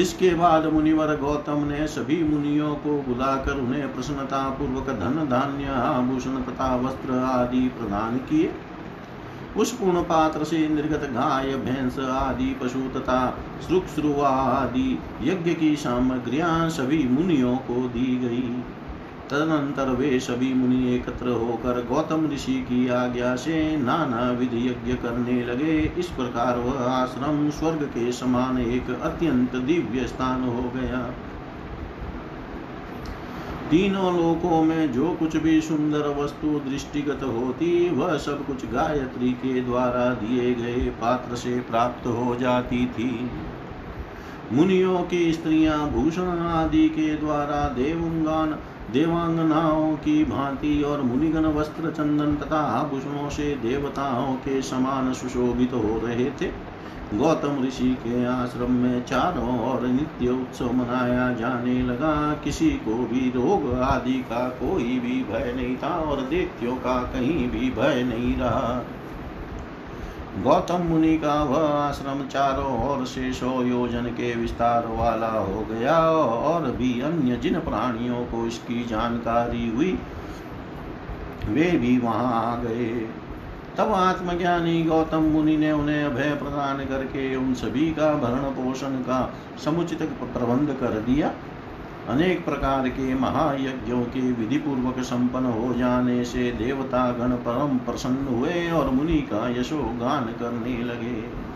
इसके 0.00 0.34
बाद 0.34 0.66
मुनिवर 0.66 1.16
गौतम 1.16 1.64
ने 1.64 1.86
सभी 1.88 2.22
मुनियों 2.24 2.74
को 2.74 2.90
बुलाकर 3.02 3.52
उन्हें 3.52 3.94
प्रसन्नता 3.94 4.48
पूर्वक 4.50 4.88
धन, 4.90 5.26
धान्य, 5.30 5.64
आभूषण, 5.64 6.42
तथा 6.42 6.74
वस्त्र 6.76 7.12
आदि 7.12 7.68
प्रदान 7.68 8.16
किए। 8.16 8.52
उस 9.56 9.72
पूर्ण 9.72 10.02
पात्र 10.02 10.44
से 10.44 10.68
निर्गत 10.68 11.00
गाय, 11.00 11.56
भैंस 11.56 11.98
आदि 11.98 12.56
पशु 12.62 12.78
तथा 12.78 13.38
श्रुक्श्रुवा 13.66 14.28
आदि 14.28 14.98
यज्ञ 15.22 15.54
की 15.54 15.76
सामग्रियाँ 15.76 16.70
सभी 16.70 17.08
मुनियों 17.08 17.56
को 17.56 17.88
दी 17.88 18.16
गई। 18.16 18.62
तदनंतर 19.30 19.90
वे 19.90 20.20
सभी 20.20 20.54
मुनि 20.54 20.94
एकत्र 20.94 21.28
होकर 21.28 21.86
गौतम 21.86 22.30
ऋषि 22.32 22.52
की 22.52 22.88
आज्ञा 22.88 23.36
से 23.36 23.76
नाना 23.76 24.30
विधि 24.30 24.68
यज्ञ 24.68 24.92
करने 24.92 25.44
लगे। 25.44 25.92
इस 25.98 26.06
प्रकार 26.06 26.58
वह 26.58 26.80
आश्रम 26.80 27.50
स्वर्ग 27.50 27.82
के 27.82 28.12
समान 28.12 28.58
एक 28.58 29.00
अत्यंत 29.02 29.56
दिव्य 29.56 30.06
स्थान 30.06 30.44
हो 30.44 30.62
गया। 30.62 31.14
तीनों 33.70 34.16
लोकों 34.16 34.62
में 34.62 34.92
जो 34.92 35.10
कुछ 35.10 35.36
भी 35.36 35.60
सुंदर 35.60 36.08
वस्तु 36.22 36.48
दृष्टिगत 36.70 37.22
होती, 37.22 37.90
वह 37.90 38.16
सब 38.16 38.46
कुछ 38.46 38.64
गायत्री 38.66 39.32
के 39.32 39.60
द्वारा 39.60 40.10
दिए 40.14 40.54
गए 40.54 40.90
पात्र 41.00 41.36
से 41.36 41.60
प्राप्त 41.60 42.06
हो 42.06 42.36
जाती 42.36 42.86
थी। 42.86 43.30
मुनियों 44.52 45.02
की 45.02 45.32
स्त्रियाँ 45.32 45.90
भूषण 45.90 46.28
आदि 46.28 46.88
के 46.88 47.16
द्वारा 47.16 47.68
देवंगान, 47.68 48.58
देवांगनाओं 48.92 49.96
की 49.96 50.24
भांति 50.24 50.82
और 50.82 51.02
मुनिगण 51.02 51.46
वस्त्र 51.46 51.90
चंदन 51.90 52.34
तथा 52.36 52.60
आभूषणों 52.60 53.28
से 53.30 53.54
देवताओं 53.56 54.34
के 54.34 54.62
समान 54.62 55.12
सुशोभित 55.12 55.70
तो 55.70 55.78
हो 55.78 56.00
रहे 56.06 56.30
थे। 56.30 56.69
गौतम 57.14 57.62
ऋषि 57.64 57.88
के 58.02 58.24
आश्रम 58.24 58.72
में 58.72 59.04
चारों 59.04 59.54
ओर 59.68 59.86
नित्य 59.86 60.30
उत्सव 60.30 60.72
मनाया 60.72 61.32
जाने 61.32 61.82
लगा। 61.82 62.12
किसी 62.34 62.70
को 62.84 62.94
भी 63.06 63.30
रोग 63.30 63.72
आदि 63.74 64.18
का 64.30 64.48
कोई 64.58 64.98
भी 64.98 65.22
भय 65.24 65.52
नहीं 65.56 65.76
था 65.76 65.88
और 66.00 66.20
दैत्यों 66.20 66.76
का 66.76 66.94
कहीं 67.12 67.48
भी 67.50 67.70
भय 67.70 68.02
नहीं 68.02 68.36
रहा। 68.36 68.84
गौतम 70.42 70.82
मुनि 70.82 71.16
का 71.18 71.42
वह 71.44 71.66
आश्रम 71.68 72.22
चारों 72.26 72.74
ओर 72.88 73.04
से 73.06 73.26
योजन 73.68 74.04
के 74.12 74.34
विस्तार 74.34 74.86
वाला 74.88 75.30
हो 75.30 75.66
गया 75.70 75.98
और 76.16 76.70
भी 76.70 77.00
अन्य 77.00 77.36
जिन 77.36 77.58
प्राणियों 77.60 78.24
को 78.26 78.46
इसकी 78.46 78.84
जानकारी 78.84 79.68
हुई, 79.70 79.98
वे 81.48 81.70
भी 81.70 81.98
वहाँ 81.98 82.32
आ 82.44 82.54
गए। 82.56 83.08
तब 83.78 83.92
आत्मज्ञानी 83.92 84.82
गौतम 84.82 85.22
मुनि 85.22 85.56
ने 85.56 85.72
उन्हें 85.72 86.04
अभय 86.04 86.34
प्रदान 86.34 86.78
करके 86.84 87.36
उन 87.36 87.54
सभी 87.54 87.90
का 87.90 88.14
भरण 88.14 88.50
पोषण 88.50 88.96
का 89.00 89.34
समुचित 89.64 90.02
प्रबंध 90.02 90.76
कर 90.80 91.00
दिया। 91.00 91.32
अनेक 92.08 92.44
प्रकार 92.44 92.88
के 92.88 93.14
महायज्ञों 93.14 94.02
के 94.04 94.20
विधि 94.32 94.56
पूर्वक 94.56 94.98
संपन्न 95.00 95.46
हो 95.46 95.74
जाने 95.74 96.24
से 96.24 96.50
देवता 96.52 97.10
गण 97.12 97.32
परम 97.32 97.78
प्रसन्न 97.78 98.26
हुए 98.26 98.70
और 98.70 98.90
मुनि 98.90 99.18
का 99.32 99.48
यशो 99.60 99.82
गान 100.00 100.24
करने 100.24 100.82
लगे। 100.84 101.50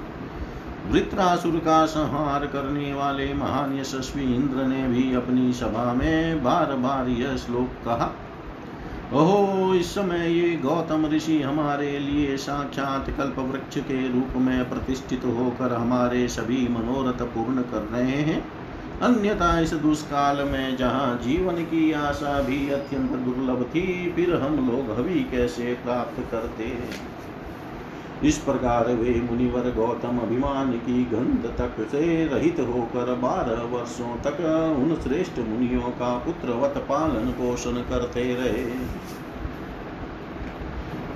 वृत्रासुर 0.91 1.57
का 1.57 1.87
संहार 1.87 2.47
करने 2.47 2.93
वाले 2.95 3.35
महान 3.35 3.79
यशस्वी 3.79 4.35
इंद्र 4.35 4.65
ने 4.65 4.89
भी 4.89 5.15
अपनी 5.15 5.53
सभा 5.53 5.93
में 5.93 6.43
बार 6.45 6.75
बार 6.77 7.09
यह 7.09 7.37
श्लोक 7.37 7.85
कहा। 7.85 8.11
ओहो, 9.15 9.75
इस 9.75 9.91
समय 9.95 10.29
ये 10.29 10.57
गौतम 10.57 11.07
ऋषि 11.07 11.41
हमारे 11.43 11.99
लिए 11.99 12.37
साक्षात 12.37 13.11
कल्प 13.11 13.39
वृक्ष 13.41 13.79
के 13.79 14.01
रूप 14.09 14.37
में 14.37 14.69
प्रतिष्ठित 14.71 15.25
होकर 15.25 15.73
हमारे 15.73 16.27
सभी 16.29 16.67
मनोरथ 16.69 17.23
पूर्ण 17.27 17.63
कर 17.63 17.83
रहे 17.93 18.17
हैं। 18.23 18.43
अन्यथा 19.01 19.59
इस 19.61 19.75
दुष्काल 19.75 20.43
में 20.45 20.77
जहाँ 20.77 21.19
जीवन 21.19 21.63
की 21.65 21.93
आशा 21.93 22.41
भी 22.41 22.69
अत्यंत 22.71 23.11
दुर्लभ 23.11 23.63
थी, 23.65 24.13
फिर 24.17 24.35
हम 24.35 24.57
लोग 24.71 24.91
हवि 24.99 25.21
कैसे 25.31 25.75
प्राप्त 25.85 26.21
करते 26.33 26.65
इस 28.25 28.37
प्रकार 28.39 28.89
वे 28.95 29.15
मुनिवर 29.21 29.71
गौतम 29.77 30.19
अभिमान 30.19 30.73
की 30.79 31.05
गंध 31.05 31.47
तक 31.59 31.77
से 31.91 32.05
रहित 32.27 32.61
होकर 32.69 33.15
बारह 33.15 33.63
वर्षों 33.73 34.17
तक 34.23 34.41
उन 34.79 34.95
श्रेष्ठ 35.03 35.39
मुनियों 35.41 35.91
का 35.99 36.17
पुत्रवत 36.19 36.79
पालन 36.89 37.31
पोषण 37.33 37.83
करते 37.91 38.23
रहे। 38.35 38.65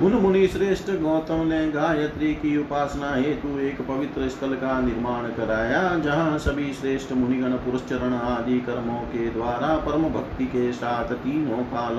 उन 0.07 0.12
मुनि 0.14 0.47
श्रेष्ठ 0.49 0.90
गौतम 1.01 1.47
ने 1.47 1.66
गायत्री 1.71 2.35
की 2.35 2.57
उपासना 2.57 3.14
हेतु 3.14 3.59
एक 3.61 3.81
पवित्र 3.81 4.29
स्थल 4.29 4.55
का 4.57 4.81
निर्माण 4.81 5.29
कराया, 5.35 5.83
जहाँ 5.99 6.38
सभी 6.38 6.73
श्रेष्ठ 6.75 7.12
मुनिगण 7.12 7.57
पुरस्चरण 7.62 8.12
आदि 8.14 8.59
कर्मों 8.61 9.01
के 9.09 9.29
द्वारा 9.31 9.77
परम 9.87 10.09
भक्ति 10.11 10.44
के 10.47 10.73
साथ 10.73 11.14
तीनों 11.14 11.62
काल 11.73 11.97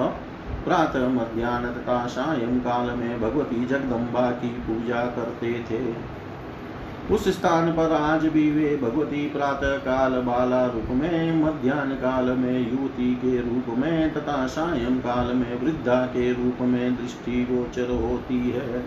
प्रातः 0.66 1.08
मध्यान्ह 1.08 1.70
तथा 1.70 2.06
सायं 2.08 2.60
काल 2.60 2.96
में 2.96 3.22
भगवती 3.22 3.66
जगदम्बा 3.66 4.32
की 4.32 4.48
पूजा 4.48 5.02
करते 5.06 5.54
थे। 5.72 6.20
उस 7.14 7.28
स्थान 7.28 7.72
पर 7.72 7.92
आज 7.92 8.26
भी 8.26 8.52
वे 8.52 8.76
भगवती 8.78 9.26
प्रातः 9.30 9.78
काल 9.78 10.12
बाला 10.22 10.66
रूप 10.66 10.90
में 10.90 11.44
मध्यान्ह 11.44 11.96
काल 11.96 12.26
में 12.26 12.72
युवती 12.72 13.16
के 13.16 13.38
रूप 13.38 13.78
में 13.78 14.14
तथा 14.14 14.48
सायं 14.48 15.00
काल 15.00 15.34
में 15.34 15.62
वृद्धा 15.62 16.06
के 16.06 16.32
रूप 16.34 16.62
में 16.62 16.96
दृष्टि 16.96 17.44
गोचर 17.52 17.92
होती 17.92 18.40
है। 18.50 18.84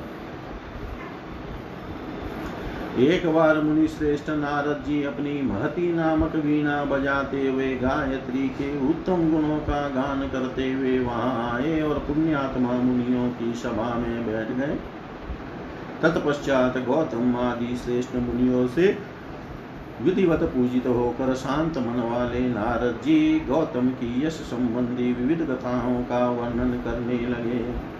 एक 2.92 3.26
बार 3.26 3.60
मुनि 3.60 3.86
श्रेष्ठ 3.88 4.28
नारद 4.30 4.82
जी 4.86 5.02
अपनी 5.02 5.30
महती 5.42 5.92
नामक 5.92 6.34
वीणा 6.36 6.84
बजाते 6.84 7.46
हुए 7.48 7.68
गायत्री 7.76 8.48
के 8.48 8.66
उत्तम 8.88 9.30
गुणों 9.30 9.58
का 9.58 9.88
गान 9.88 10.20
करते 10.28 10.72
हुए 10.72 10.98
वहाँ 10.98 11.52
आए 11.52 11.80
और 11.80 11.98
पुण्यात्मा 11.98 12.72
मुनियों 12.72 13.28
की 13.30 13.52
सभा 13.54 13.94
में 13.94 14.26
बैठ 14.26 14.50
गए। 14.58 14.76
तत्पश्चात 16.02 16.76
गौतम 16.78 17.36
आदि 17.36 17.76
श्रेष्ठ 17.76 18.16
मुनियों 18.16 18.66
से 18.68 18.98
विधिवत 20.02 20.42
पूजित 20.42 20.86
होकर 20.86 21.34
शांत 21.34 21.78
मन 21.78 22.00
वाले 22.10 22.48
नारद 22.48 23.00
जी 23.04 23.40
गौतम 23.48 23.88
की 23.88 24.26
यश 24.26 24.32
संबंधी 24.32 25.12
विविध 25.12 25.46
कथाओं 25.50 26.02
का 26.02 26.26
वर्णन 26.30 26.78
करने 26.84 27.18
लगे। 27.26 27.91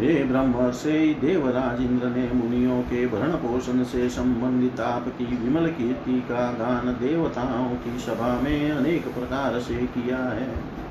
हे 0.00 0.24
ब्रह्म 0.24 0.70
से 0.70 1.14
देवराज 1.14 1.80
इंद्र 1.80 2.06
ने 2.06 2.32
मुनियों 2.32 2.82
के 2.82 3.06
भरण 3.06 3.32
पोषण 3.32 3.82
से 3.84 4.08
संबंधित 4.08 4.80
आपकी 4.80 5.24
विमल 5.24 5.66
कीर्ति 5.66 6.20
का 6.20 6.52
गान 6.52 6.92
देवताओं 6.92 7.76
की 7.76 7.98
सभा 7.98 8.40
में 8.40 8.70
अनेक 8.70 9.04
प्रकार 9.04 9.60
से 9.60 9.74
किया 9.74 10.18
है। 10.18 10.82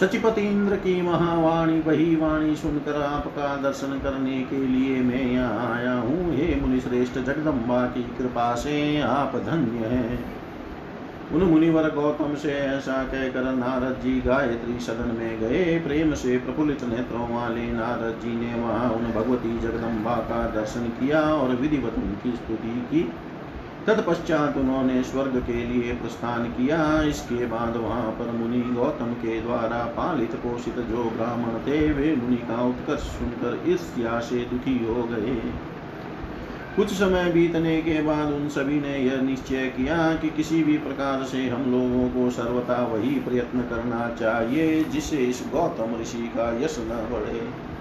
सचिपति 0.00 0.40
इंद्र 0.40 0.76
की 0.76 1.02
महावाणी, 1.02 1.80
वही 1.80 2.16
वाणी 2.16 2.56
सुनकर 2.56 3.02
आपका 3.02 3.56
दर्शन 3.56 3.98
करने 3.98 4.42
के 4.42 4.66
लिए 4.66 5.00
मैं 5.00 5.32
यहाँ 5.32 5.74
आया 5.74 5.92
हूँ। 5.92 6.36
हे 6.36 6.60
मुनि 6.60 6.80
श्रेष्ठ 6.80 7.14
जगदम्बा 7.14 7.86
की 7.86 8.02
कृपा 8.02 8.54
से 8.54 9.00
आप 9.00 9.36
धन्य 9.36 9.86
हैं। 9.86 10.41
उन 11.32 11.42
मुनिवर 11.42 11.88
गौतम 11.90 12.34
से 12.34 12.52
ऐसा 12.52 13.02
कहकर 13.04 13.52
नारद 13.52 14.00
जी 14.02 14.20
गायत्री 14.20 14.78
सदन 14.80 15.14
में 15.18 15.40
गए। 15.40 15.78
प्रेम 15.78 16.14
से 16.14 16.36
प्रफुल्लित 16.38 16.84
नेत्रों 16.84 17.28
वाले 17.34 17.72
नारद 17.72 18.20
जी 18.22 18.34
ने 18.36 18.54
वहाँ 18.60 18.90
उन 18.90 19.04
भगवती 19.12 19.58
जगदम्बा 19.58 20.16
का 20.16 20.46
दर्शन 20.46 20.88
किया 21.00 21.20
और 21.20 21.54
विधिवत 21.56 21.94
उनकी 21.98 22.32
स्तुति 22.32 22.80
की। 22.90 23.12
तत्पश्चात 23.86 24.56
उन्होंने 24.56 25.02
स्वर्ग 25.02 25.36
के 25.36 25.64
लिए 25.66 25.92
प्रस्थान 25.92 26.44
किया। 26.44 27.02
इसके 27.02 27.46
बाद 27.46 27.76
वहाँ 27.76 28.10
पर 28.10 28.30
मुनि 28.30 28.60
गौतम 28.60 29.12
के 29.14 29.40
द्वारा 29.40 29.84
पालित 29.96 30.34
पोषित 30.34 30.74
जो 30.74 31.10
ब्राह्मण 31.10 31.58
थे, 31.58 31.92
वे 31.92 32.14
मुनि 32.16 32.36
का 32.36 32.62
उत्कर्ष 32.62 33.00
सुनकर 33.00 33.62
ईर्ष्या 33.68 34.18
से 34.20 34.36
दुखी 34.36 34.78
हो 34.86 35.02
गए। 35.02 35.40
कुछ 36.76 36.92
समय 36.92 37.30
बीतने 37.32 37.80
के 37.82 38.02
बाद 38.02 38.32
उन 38.32 38.48
सभी 38.48 38.80
ने 38.80 38.98
यह 38.98 39.20
निश्चय 39.20 39.66
किया 39.68 39.96
कि 40.14 40.28
किसी 40.30 40.62
भी 40.62 40.76
प्रकार 40.78 41.24
से 41.24 41.48
हम 41.48 41.70
लोगों 41.72 42.08
को 42.08 42.30
सर्वथा 42.30 42.82
वही 42.86 43.10
प्रयत्न 43.10 43.60
करना 43.60 44.08
चाहिए 44.20 44.84
जिससे 44.84 45.16
इस 45.16 45.42
गौतम 45.52 46.00
ऋषि 46.00 46.22
का 46.36 46.48
यश 46.64 46.76
न 46.80 47.08
बढ़े 47.12 47.72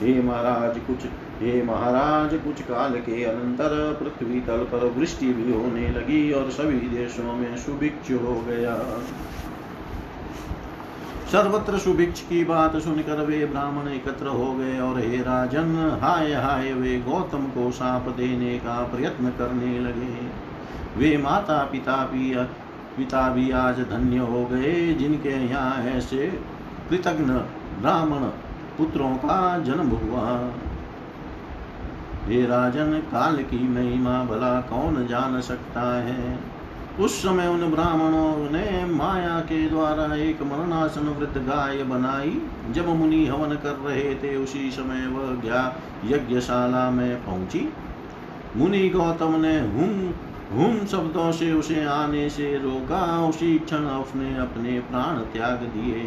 हे 0.00 0.20
महाराज, 0.22 0.78
कुछ 0.78 1.04
हे 1.42 1.62
महाराज, 1.62 2.34
कुछ 2.34 2.60
काल 2.62 2.92
के 2.96 3.24
अनंतर 3.24 3.98
पृथ्वी 4.02 4.40
तल 4.40 4.58
पर 4.58 4.84
वृष्टि 4.98 5.32
भी 5.32 5.52
होने 5.52 5.88
लगी 5.88 6.32
और 6.32 6.50
सभी 6.50 6.88
देशों 6.88 7.32
में 7.32 7.56
सुभिक्ष 7.56 8.10
हो 8.10 8.34
गया। 8.48 8.74
सर्वत्र 11.28 11.78
सुभिक्ष 11.78 12.20
की 12.20 12.44
बात 12.44 12.76
सुनकर 12.76 13.20
वे 13.24 13.44
ब्राह्मण 13.46 13.88
एकत्र 13.88 14.26
हो 14.26 14.52
गए 14.52 14.78
और 14.78 14.98
हे 14.98 15.16
राजन, 15.16 15.98
हाय 16.02 16.32
हाय 16.34 16.72
वे 16.72 16.96
गौतम 17.00 17.44
को 17.48 17.70
साप 17.70 18.08
देने 18.08 18.58
का 18.58 18.76
प्रयत्न 18.84 19.30
करने 19.30 19.78
लगे। 19.80 20.14
वे 20.96 21.16
माता 21.16 21.62
पिता 21.64 21.96
भी 22.06 22.34
पिता 22.96 23.28
भी 23.28 23.50
आज 23.50 23.80
धन्य 23.80 24.18
हो 24.18 24.44
गए, 24.44 24.94
जिनके 24.94 25.36
यहाँ 25.46 25.84
ऐसे 25.84 26.26
कृतज्ञ 26.90 27.32
ब्राह्मण 27.80 28.24
पुत्रों 28.78 29.14
का 29.16 29.58
जन्म 29.58 29.90
हुआ। 29.98 30.26
हे 32.26 32.44
राजन, 32.46 32.98
काल 33.12 33.36
की 33.42 33.68
महिमा 33.68 34.22
भला 34.24 34.60
कौन 34.60 35.06
जान 35.06 35.40
सकता 35.40 35.82
है? 36.02 36.38
उस 37.00 37.18
समय 37.22 37.46
उन 37.46 37.70
ब्राह्मणों 37.70 38.50
ने 38.50 38.84
माया 38.84 39.38
के 39.40 39.68
द्वारा 39.68 40.14
एक 40.16 40.42
मरणासन 40.42 41.08
वृद्ध 41.08 41.36
गाय 41.38 41.82
बनाई। 41.82 42.40
जब 42.72 42.88
मुनि 42.88 43.24
हवन 43.26 43.54
कर 43.56 43.76
रहे 43.84 44.14
थे, 44.14 44.34
उसी 44.36 44.70
समय 44.70 45.06
वह 45.06 45.34
गया 45.34 45.62
यज्ञशाला 46.04 46.90
में 46.90 47.24
पहुँची। 47.26 47.68
मुनि 48.56 48.88
गौतम 48.88 49.40
ने 49.40 49.58
हुम 49.68 50.10
हुम 50.52 50.84
शब्दों 50.86 51.30
से 51.32 51.52
उसे 51.52 51.84
आने 51.84 52.28
से 52.30 52.54
रोका। 52.58 53.28
उसी 53.28 53.58
क्षण 53.58 53.84
अपने 53.86 54.36
अपने 54.36 54.78
प्राण 54.80 55.16
त्याग 55.32 55.62
दिए। 55.74 56.04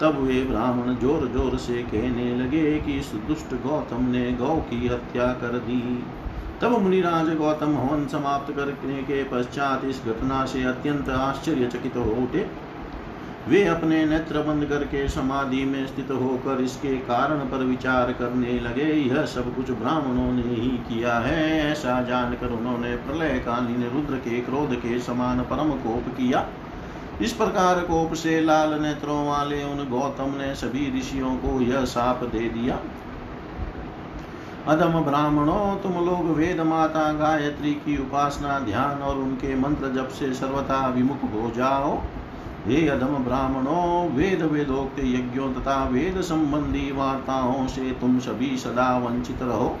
तब 0.00 0.18
वे 0.18 0.42
ब्राह्मण 0.44 0.94
ज़ोर 0.96 1.26
ज़ोर 1.28 1.56
से 1.58 1.82
कहने 1.82 2.34
लगे 2.36 2.78
कि 2.78 2.98
इस 2.98 3.12
दुष्ट 3.28 3.54
गौतम 3.62 4.04
ने 4.06 4.32
गौ 4.32 4.56
की 4.70 4.86
हत्या 4.88 5.26
कर 5.34 5.58
दी। 5.58 5.82
तब 6.62 6.76
मुनिराज 6.78 7.28
गौतम 7.36 7.76
हवन 7.76 8.06
समाप्त 8.06 8.52
करने 8.56 9.02
के 9.02 9.22
पश्चात 9.28 9.84
इस 9.84 10.00
घटना 10.06 10.44
से 10.46 10.62
अत्यंत 10.64 11.08
आश्चर्यचकित 11.10 11.96
हो 11.96 12.12
उठे 12.22 12.46
वे 13.48 13.64
अपने 13.66 14.04
नेत्र 14.06 14.42
बंद 14.42 14.64
करके 14.64 15.08
समाधि 15.08 15.64
में 15.64 15.86
स्थित 15.86 16.10
होकर 16.12 16.60
इसके 16.60 16.96
कारण 17.08 17.38
पर 17.48 17.64
विचार 17.64 18.12
करने 18.12 18.58
लगे, 18.60 18.84
यह 18.84 19.24
सब 19.26 19.54
कुछ 19.56 19.70
ब्राह्मणों 19.72 20.30
ने 20.32 20.42
ही 20.42 20.70
किया 20.88 21.18
है। 21.18 21.42
ऐसा 21.62 22.00
जानकर 22.02 22.52
उन्होंने 22.52 22.94
प्रलय 22.98 23.38
कालीन 23.38 23.82
रुद्र 23.94 24.16
के 24.20 24.40
क्रोध 24.42 24.74
के 24.76 24.98
समान 25.02 25.40
परम 25.50 25.70
कोप 25.80 26.14
किया। 26.16 26.46
इस 27.22 27.32
प्रकार 27.34 27.80
कोप 27.84 28.12
से 28.16 28.40
लाल 28.40 28.80
नेत्रों 28.82 29.24
वाले 29.26 29.62
उन 29.64 29.88
गौतम 29.90 30.38
ने 30.38 30.54
सभी 30.56 30.90
ऋषियों 30.98 31.36
को 31.38 31.60
यह 31.62 31.84
साप 31.90 32.24
दे 32.26 32.48
दिया। 32.50 32.78
अदम 34.68 35.00
ब्राह्मणों 35.00 35.76
तुम 35.76 35.92
लोग 35.92 36.36
वेद 36.36 36.60
माता 36.60 37.12
गायत्री 37.12 37.74
की 37.74 37.96
उपासना, 37.96 38.58
ध्यान 38.58 39.02
और 39.02 39.16
उनके 39.16 39.54
मंत्र 39.56 39.88
जब 39.88 40.08
से 40.08 40.34
सर्वथा 40.34 40.88
विमुख 40.88 41.24
हो 41.24 41.50
जाओ। 41.56 41.98
हे 42.66 42.88
अदम 42.88 43.06
ब्राह्मणों, 43.06 44.08
वेद 44.08 44.42
वेदोक्त 44.42 44.98
यज्ञों 44.98 45.52
तथा 45.52 45.84
वेद 45.84 46.20
संबंधी 46.20 46.92
वार्ताओं 46.92 47.66
से 47.66 47.90
तुम 47.90 48.18
सभी 48.18 48.56
सदा 48.56 48.98
वंचित 48.98 49.42
रहो। 49.42 49.76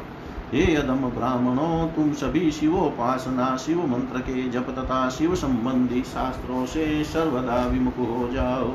हे 0.52 0.74
अदम 0.76 0.96
ब्राह्मणों, 0.96 1.88
तुम 1.88 2.12
सभी 2.12 2.50
शिवोपासना 2.50 3.56
शिव 3.56 3.86
मंत्र 3.86 4.18
के 4.18 4.48
जप 4.50 4.66
तथा 4.78 5.08
शिव 5.08 5.34
संबंधी 5.34 6.02
शास्त्रों 6.02 6.66
से 6.66 7.04
सर्वदा 7.04 7.66
विमुख 7.66 7.98
हो 7.98 8.28
जाओ। 8.32 8.72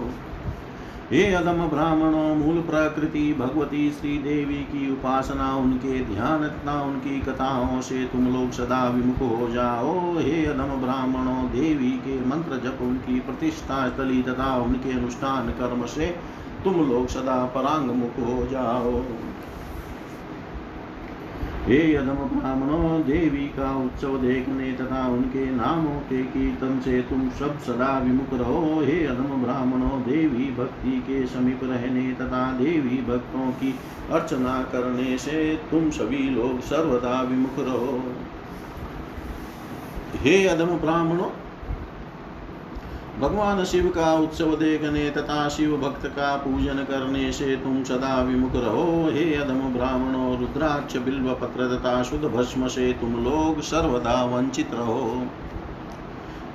हे 1.11 1.33
अदम 1.33 1.67
ब्राह्मणों, 1.67 2.35
मूल 2.35 2.57
प्रकृति, 2.61 3.33
भगवती 3.33 3.91
श्री 3.91 4.17
देवी 4.17 4.55
की 4.55 4.91
उपासना, 4.91 5.55
उनके 5.55 5.99
ध्यान 6.05 6.47
तथा 6.47 6.81
उनकी 6.81 7.19
कथाओं 7.19 7.81
से 7.81 8.03
तुम 8.05 8.33
लोग 8.33 8.51
सदा 8.51 8.89
विमुख 8.89 9.39
हो 9.39 9.49
जाओ। 9.49 10.19
हे 10.19 10.45
अदम 10.45 10.73
ब्राह्मणों, 10.81 11.45
देवी 11.51 11.91
के 11.91 12.25
मंत्र 12.25 12.57
जप, 12.57 12.81
उनकी 12.81 13.19
प्रतिष्ठा 13.19 13.89
स्थली 13.89 14.21
तथा 14.23 14.57
उनके 14.57 14.91
अनुष्ठान 14.91 15.47
कर्म 15.47 15.85
से 15.85 16.15
तुम 16.63 16.73
लोग 16.89 17.07
सदा 17.07 17.45
परांग 17.45 17.91
मुख 17.91 18.19
हो 18.19 18.47
जाओ। 18.47 19.03
हे 21.67 21.77
यदम 21.93 22.19
ब्राह्मणों 22.31 23.01
देवी 23.01 23.45
का 23.55 23.69
उत्सव 23.77 24.17
देखने 24.17 24.71
तथा 24.73 25.07
उनके 25.07 25.45
नामों 25.51 25.99
के 26.01 26.21
कीर्तन 26.25 26.79
से 26.79 27.01
तुम 27.01 27.29
सब 27.29 27.57
सदा 27.59 27.87
विमुख 27.99 28.33
रहो। 28.33 28.61
हे 28.81 29.05
अधम 29.05 29.33
ब्राह्मणों 29.43 29.99
देवी 30.01 30.45
भक्ति 30.57 30.91
के 30.99 31.25
समीप 31.27 31.59
रहने 31.63 32.13
तथा 32.13 32.43
देवी 32.51 33.01
भक्तों 33.01 33.51
की 33.51 33.73
अर्चना 34.11 34.61
करने 34.71 35.17
से 35.17 35.41
तुम 35.71 35.89
सभी 35.89 36.29
लोग 36.29 36.61
सर्वदा 36.61 37.21
विमुख 37.21 37.59
रहो। 37.59 37.99
हे 40.21 40.47
अधम 40.47 40.71
ब्राह्मणों 40.77 41.29
भगवान 43.19 43.63
शिव 43.63 43.89
का 43.89 44.13
उत्सव 44.13 44.55
देखने 44.55 45.09
तथा 45.09 45.49
शिव 45.49 45.77
भक्त 45.77 46.07
का 46.07 46.35
पूजन 46.35 46.73
करने 46.73 47.31
से 47.31 47.55
तुम 47.55 47.83
सदा 47.83 48.21
विमुख 48.21 48.51
रहो। 48.55 49.09
हे 49.13 49.35
अधम 49.35 49.59
ब्राह्मणो 49.59 50.37
रुद्राक्ष, 50.39 50.97
बिल्व 50.97 51.33
पत्र 51.33 51.75
तथा 51.75 52.03
शुद्ध 52.03 52.25
भस्म 52.25 52.67
से 52.67 52.93
तुम 52.93 53.23
लोग 53.23 53.61
सर्वदा 53.61 54.25
वंचित 54.25 54.73
रहो। 54.73 55.27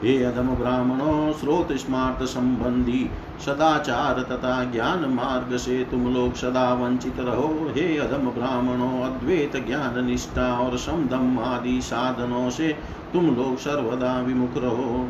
हे 0.02 0.24
अधम 0.24 0.46
ब्राह्मणो, 0.46 1.32
स्रोत 1.32 1.72
स्मार्त 1.72 2.22
संबंधी, 2.22 3.10
सदाचार 3.46 4.22
तथा 4.22 4.64
ज्ञान 4.64 4.98
मार्ग 4.98 5.56
से 5.56 5.86
तुम 5.90 6.14
लोग 6.14 6.34
सदा 6.34 6.74
वंचित 6.74 7.16
रहो। 7.18 7.72
हे 7.76 7.96
अधम 7.96 8.30
ब्राह्मणो, 8.30 9.02
अद्वैत 9.04 9.66
ज्ञान 9.66 10.04
निष्ठा 10.04 10.58
और 10.58 10.78
समदम 10.78 11.38
आदि 11.38 11.80
साधनों 11.82 12.50
से 12.50 12.68
तुम 13.12 13.26
लोग 13.26 13.56
सर्वदा 13.56 14.20
विमुख 14.20 14.56
रहो। 14.56 15.08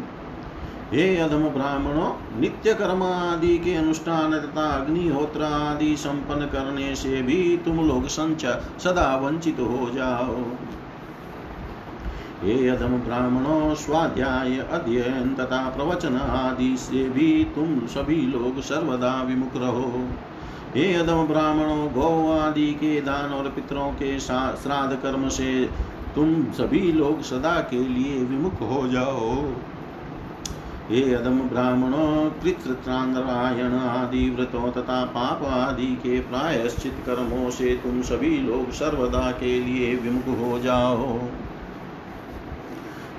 हे 0.92 1.04
अधम 1.16 1.42
ब्राह्मणों, 1.48 2.40
नित्य 2.40 2.72
कर्म 2.74 3.02
आदि 3.02 3.58
के 3.58 3.74
अनुष्ठान 3.74 4.32
तथा 4.38 4.64
अग्निहोत्र 4.76 5.42
आदि 5.42 5.94
संपन्न 5.96 6.46
करने 6.46 6.94
से 6.94 7.22
भी 7.22 7.56
तुम 7.56 7.78
लोग 7.88 8.06
संच 8.06 8.44
सदा 8.80 9.16
वंचित 9.16 9.60
हो 9.60 9.88
जाओ। 9.94 10.36
हे 12.42 12.68
अधम 12.68 12.98
ब्राह्मणों, 12.98 13.74
स्वाध्याय 13.74 14.58
अध्ययन 14.72 15.34
तथा 15.34 15.62
प्रवचन 15.68 16.16
आदि 16.16 16.76
से 16.76 17.08
भी 17.08 17.44
तुम 17.44 17.86
सभी 17.86 18.20
लोग 18.26 18.60
सर्वदा 18.60 19.22
विमुख 19.22 19.56
रहो। 19.56 20.08
हे 20.76 20.94
अधम 20.94 21.26
ब्राह्मणों, 21.26 21.88
गौ 21.92 22.38
आदि 22.38 22.72
के 22.74 23.00
दान 23.00 23.32
और 23.32 23.48
पितरों 23.48 23.90
के 23.92 24.18
श्राद्ध 24.20 24.96
कर्म 24.96 25.28
से 25.28 25.68
तुम 26.14 26.42
सभी 26.52 26.92
लोग 26.92 27.22
सदा 27.22 27.60
के 27.70 27.88
लिए 27.88 28.24
विमुख 28.24 28.60
हो 28.60 28.88
जाओ। 28.88 29.36
हे 30.92 31.02
अदम 31.14 31.38
ब्राह्मणों 31.40 32.30
कृत्रांतरायण 32.40 33.74
आदि 33.74 34.28
व्रतों 34.30 34.70
तथा 34.72 35.04
पाप 35.04 35.44
आदि 35.44 35.86
के 35.86 36.18
प्रायश्चित 36.20 36.96
कर्मों 37.06 37.50
से 37.50 37.70
तुम 37.76 38.02
सभी 38.02 38.38
लोग 38.38 38.70
सर्वदा 38.70 39.30
के 39.30 39.58
लिए 39.60 39.94
विमुख 39.96 40.28
हो 40.40 40.58
जाओ। 40.58 41.16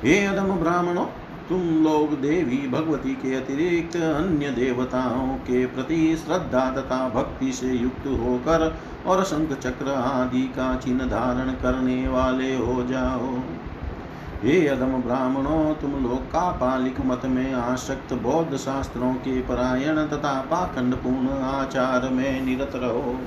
हे 0.03 0.25
अदम 0.25 0.51
ब्राह्मणों, 0.55 1.05
तुम 1.49 1.61
लोग 1.83 2.13
देवी 2.21 2.57
भगवती 2.67 3.13
के 3.15 3.35
अतिरिक्त 3.35 3.95
अन्य 3.95 4.51
देवताओं 4.51 5.27
के 5.37 5.65
प्रति 5.65 6.15
श्रद्धा 6.17 6.69
तथा 6.71 7.09
भक्ति 7.09 7.51
से 7.51 7.71
युक्त 7.73 8.07
होकर 8.21 8.69
और 9.05 9.23
शंख 9.23 9.57
चक्र 9.59 9.91
आदि 9.93 10.41
का 10.41 10.75
चिन्ह 10.75 11.05
धारण 11.07 11.51
करने 11.51 12.07
वाले 12.07 12.55
हो 12.55 12.83
जाओ। 12.83 13.37
हे 14.43 14.67
अदम 14.67 14.87
ब्राह्मणों, 14.87 15.73
तुम 15.73 15.91
लोग 15.91 16.21
का 16.21 16.51
पालिक 16.51 17.01
मत 17.05 17.21
में 17.25 17.53
आसक्त 17.53 18.13
बौद्ध 18.13 18.57
शास्त्रों 18.57 19.13
के 19.13 19.41
परायण 19.41 19.95
तथा 19.95 20.41
पाखंड 20.51 20.93
पूर्ण 20.93 21.29
आचार 21.29 22.09
में 22.09 22.41
निरत 22.41 22.71
रहो। 22.75 23.19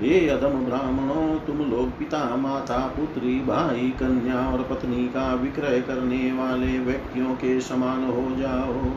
हे 0.00 0.28
अदम 0.28 0.48
ब्राह्मणों, 0.48 1.38
तुम 1.38 1.58
लोग 1.58 1.98
पिता, 1.98 2.36
माता, 2.36 2.78
पुत्री, 2.78 3.40
भाई, 3.40 3.94
कन्या 4.00 4.52
और 4.52 4.62
पत्नी 4.62 5.08
का 5.08 5.34
विक्रय 5.34 5.80
करने 5.80 6.32
वाले 6.32 6.78
व्यक्तियों 6.78 7.34
के 7.34 7.60
समान 7.60 8.04
हो 8.04 8.36
जाओ। 8.36 8.90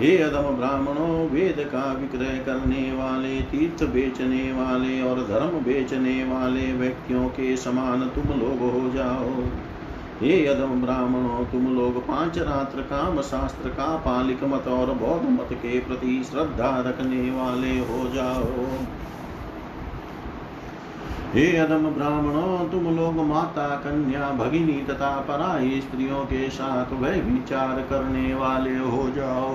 हे 0.00 0.18
अदम 0.18 0.56
ब्राह्मणों, 0.56 1.30
वेद 1.30 1.68
का 1.72 1.92
विक्रय 1.92 2.38
करने 2.38 2.92
वाले, 2.92 3.40
तीर्थ 3.40 3.84
बेचने 3.84 4.52
वाले 4.52 5.02
और 5.02 5.16
धर्म 5.16 5.64
बेचने 5.64 6.24
वाले 6.24 6.72
व्यक्तियों 6.72 7.28
के 7.28 7.56
समान 7.56 8.00
तुम 8.00 8.40
लोग 8.40 8.72
हो 8.72 8.90
जाओ। 8.94 9.42
हे 10.20 10.46
यदम 10.46 10.82
ब्राह्मणों, 10.82 11.44
तुम 11.44 11.74
लोग 11.74 12.06
पाँच 12.06 12.38
रात्र 12.38 12.80
काम 12.80 13.20
शास्त्र 13.20 13.68
का 13.68 13.96
पालिक 13.96 14.44
मत 14.44 14.68
और 14.68 14.86
बौद्ध 14.86 15.28
मत 15.28 15.48
के 15.52 15.78
प्रति 15.80 16.24
श्रद्धा 16.30 16.80
रखने 16.80 17.30
वाले 17.30 17.78
हो 17.78 18.08
जाओ। 18.14 18.64
हे 21.34 21.56
अदम 21.56 21.86
ब्राह्मणों, 21.90 22.68
तुम 22.68 22.96
लोग 22.96 23.14
माता, 23.14 23.68
कन्या, 23.76 24.30
भगिनी 24.30 24.84
तथा 24.90 25.10
पराई 25.20 25.80
स्त्रियों 25.80 26.24
के 26.24 26.50
साथ 26.50 26.92
वह 26.92 27.20
विचार 27.22 27.80
करने 27.90 28.34
वाले 28.34 28.76
हो 28.76 29.10
जाओ। 29.10 29.54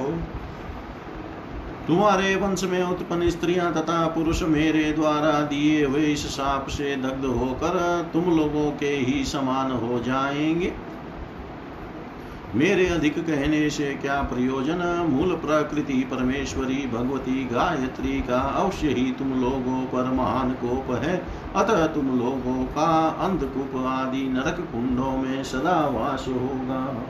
तुम्हारे 1.87 2.35
वंश 2.35 2.63
में 2.63 2.83
उत्पन्न 2.83 3.29
स्त्रियाँ 3.29 3.73
तथा 3.73 4.07
पुरुष 4.07 4.43
मेरे 4.43 4.91
द्वारा 4.91 5.41
दिए 5.41 5.85
हुए 5.85 6.01
इस 6.01 6.25
साप 6.27 6.67
से 6.67 6.95
दग्ध 6.95 7.25
होकर 7.25 8.09
तुम 8.13 8.23
लोगों 8.23 8.71
के 8.71 8.85
ही 8.85 9.25
समान 9.25 9.71
हो 9.71 9.99
जाएँगे। 9.99 10.73
मेरे 12.55 12.87
अधिक 12.87 13.19
कहने 13.19 13.69
से 13.69 13.93
क्या 13.93 14.21
प्रयोजन? 14.21 15.07
मूल 15.09 15.35
प्रकृति 15.35 15.93
परमेश्वरी 15.93 16.87
भगवती 16.87 17.45
गायत्री 17.45 18.21
का 18.21 18.39
अवश्य 18.39 18.87
ही 18.87 19.11
तुम 19.11 19.41
लोगों 19.41 19.85
पर 19.85 20.11
महान 20.11 20.51
कोप 20.51 20.95
है। 21.03 21.25
अतः 21.55 21.87
तुम 21.87 22.19
लोगों 22.19 22.65
का 22.65 23.07
अंधकूप 23.07 23.85
आदि 23.85 24.29
नरक 24.29 24.67
कुंडों 24.71 25.11
में 25.11 25.43
सदा 25.43 25.87
वास 25.87 26.25
होगा। 26.27 27.03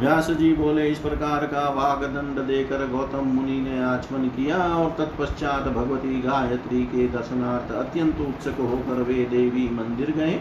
व्यास 0.00 0.26
जी 0.30 0.52
बोले 0.52 0.86
इस 0.88 0.98
प्रकार 0.98 1.44
का 1.46 1.60
वाग 1.68 2.02
दंड 2.06 2.40
देकर 2.46 2.86
गौतम 2.88 3.28
मुनि 3.28 3.60
ने 3.60 3.78
आचमन 3.82 4.26
किया 4.28 4.56
और 4.74 4.90
तत्पश्चात 4.98 5.68
भगवती 5.68 6.20
गायत्री 6.22 6.82
के 6.84 7.06
दर्शनार्थ 7.08 7.72
अत्यंत 7.74 8.20
उत्सुक 8.20 8.58
होकर 8.62 9.00
वे 9.02 9.24
देवी 9.24 9.68
मंदिर 9.70 10.10
गए। 10.10 10.40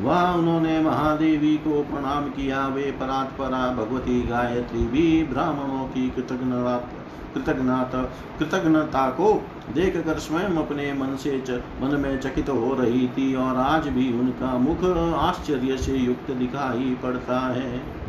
वहाँ 0.00 0.32
उन्होंने 0.34 0.80
महादेवी 0.80 1.56
को 1.58 1.82
प्रणाम 1.82 2.28
किया। 2.30 2.66
वे 2.68 2.90
परात्परा 3.00 3.60
भगवती 3.74 4.20
गायत्री 4.22 4.82
भी 4.86 5.06
ब्राह्मणों 5.24 5.84
की 5.88 6.08
कृतज्ञता 6.10 6.76
कृतज्ञता 7.34 8.02
कृतज्ञता 8.38 9.06
को 9.10 9.32
देख 9.72 9.96
कर 10.04 10.18
स्वयं 10.18 10.56
अपने 10.56 10.92
मन 10.94 11.16
से 11.16 11.38
च, 11.40 11.62
मन 11.82 12.00
में 12.00 12.20
चकित 12.20 12.48
हो 12.48 12.74
रही 12.74 13.06
थी 13.08 13.34
और 13.36 13.56
आज 13.58 13.88
भी 13.88 14.12
उनका 14.18 14.56
मुख 14.58 14.84
आश्चर्य 15.20 15.76
से 15.78 15.96
युक्त 15.98 16.30
दिखाई 16.34 16.96
पड़ता 17.02 17.40
है। 17.48 17.99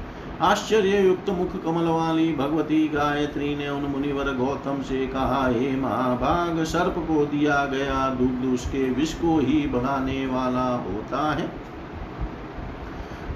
आश्चर्य 0.41 1.01
युक्त 1.01 1.29
मुख 1.29 1.51
कमल 1.63 1.83
वाली 1.83 2.33
भगवती 2.33 2.87
गायत्री 2.87 3.55
ने 3.55 3.69
उन 3.69 3.81
मुनिवर 3.81 4.31
गौतम 4.33 4.81
से 4.81 5.07
कहा, 5.07 5.47
हे 5.47 5.75
महाभाग, 5.75 6.63
सर्प 6.63 6.95
को 7.07 7.25
दिया 7.25 7.65
गया 7.65 8.09
दुग्ध 8.09 8.53
उसके 8.53 8.89
विष 8.89 9.13
को 9.13 9.37
ही 9.39 9.67
बढ़ाने 9.67 10.25
वाला 10.25 10.67
होता 10.77 11.31
है। 11.31 11.45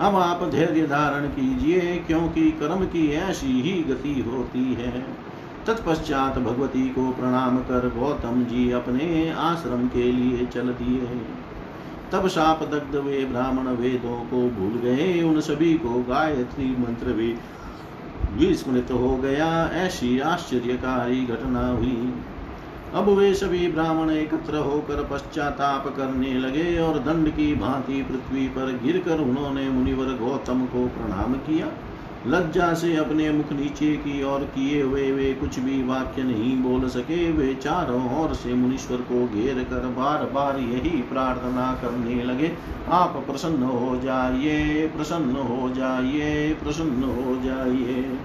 अब 0.01 0.15
आप 0.15 0.43
धैर्य 0.43 0.87
धारण 0.87 1.27
कीजिए, 1.27 1.79
क्योंकि 1.79 2.51
कर्म 2.51 2.85
की 2.85 3.07
ऐसी 3.11 3.61
ही 3.61 3.83
गति 3.83 4.25
होती 4.27 4.73
है। 4.73 5.05
तत्पश्चात 5.67 6.37
भगवती 6.37 6.89
को 6.89 7.11
प्रणाम 7.11 7.57
कर 7.57 7.91
गौतम 7.99 8.43
जी 8.43 8.71
अपने 8.71 9.29
आश्रम 9.31 9.87
के 9.87 10.11
लिए 10.11 10.45
चल 10.45 10.67
दिए 10.69 11.01
तब 12.15 12.27
साप 12.27 12.61
दग्ध 12.63 12.95
वे 12.95 13.25
ब्राह्मण 13.25 13.67
वेदों 13.67 14.17
को 14.25 14.37
भूल 14.49 14.79
गए। 14.83 15.21
उन 15.21 15.39
सभी 15.39 15.73
को 15.73 15.89
गायत्री 16.09 16.65
मंत्र 16.65 17.13
भी 17.13 17.27
विस्मृत 18.33 18.91
हो 18.91 19.17
गया। 19.17 19.47
ऐसी 19.73 20.19
आश्चर्यकारी 20.19 21.25
घटना 21.25 21.67
हुई। 21.67 22.13
अब 22.93 23.09
वे 23.09 23.33
सभी 23.33 23.67
ब्राह्मण 23.67 24.09
एकत्र 24.09 24.57
होकर 24.57 25.03
पश्चाताप 25.03 25.87
करने 25.97 26.33
लगे 26.33 26.79
और 26.79 26.99
दंड 26.99 27.29
की 27.29 27.55
भांति 27.55 28.01
पृथ्वी 28.01 28.47
पर 28.47 28.79
गिरकर 28.83 29.19
उन्होंने 29.19 29.69
मुनिवर 29.69 30.13
गौतम 30.17 30.65
को 30.65 30.87
प्रणाम 30.87 31.33
किया। 31.33 31.67
लज्जा 32.27 32.73
से 32.73 32.95
अपने 32.95 33.29
मुख 33.31 33.51
नीचे 33.51 33.95
की 33.95 34.23
ओर 34.23 34.39
किए 34.39 34.81
हुए 34.81 35.11
वे 35.11 35.33
कुछ 35.33 35.59
भी 35.59 35.83
वाक्य 35.83 36.23
नहीं 36.23 36.57
बोल 36.57 36.87
सके। 36.89 37.31
वे 37.31 37.53
चारों 37.55 38.21
ओर 38.21 38.33
से 38.33 38.53
मुनीश्वर 38.53 38.97
को 38.97 39.27
घेर 39.27 39.63
कर 39.63 39.85
बार 39.97 40.23
बार 40.25 40.59
यही 40.59 40.89
प्रार्थना 40.89 41.79
करने 41.81 42.23
लगे। 42.23 42.51
आप 42.89 43.23
प्रसन्न 43.27 43.63
हो 43.63 43.99
जाइए, 44.03 44.87
प्रसन्न 44.87 45.35
हो 45.35 45.69
जाइए, 45.69 46.53
प्रसन्न 46.53 47.03
हो 47.03 47.35
जाइए। 47.43 48.17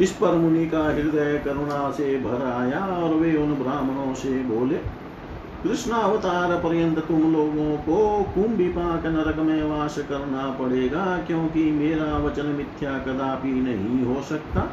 इस 0.00 0.12
पर 0.12 0.34
मुनि 0.34 0.66
का 0.66 0.84
हृदय 0.84 1.42
करुणा 1.44 1.90
से 1.90 2.18
भर 2.18 2.46
आया 2.46 2.80
और 2.86 3.14
वे 3.14 3.36
उन 3.36 3.54
ब्राह्मणों 3.54 4.14
से 4.14 4.42
बोले 4.42 4.99
कृष्णावतार 5.62 6.56
पर्यंत 6.56 6.98
तुम 6.98 7.32
लोगों 7.32 7.76
को 7.76 8.22
कुंभिपाक 8.34 9.06
नरक 9.06 9.38
में 9.38 9.62
वास 9.62 9.98
करना 9.98 10.50
पड़ेगा, 10.50 11.18
क्योंकि 11.26 11.70
मेरा 11.70 12.16
वचन 12.18 12.46
मिथ्या 12.46 12.98
कदापि 12.98 13.48
नहीं 13.48 14.04
हो 14.04 14.22
सकता। 14.22 14.70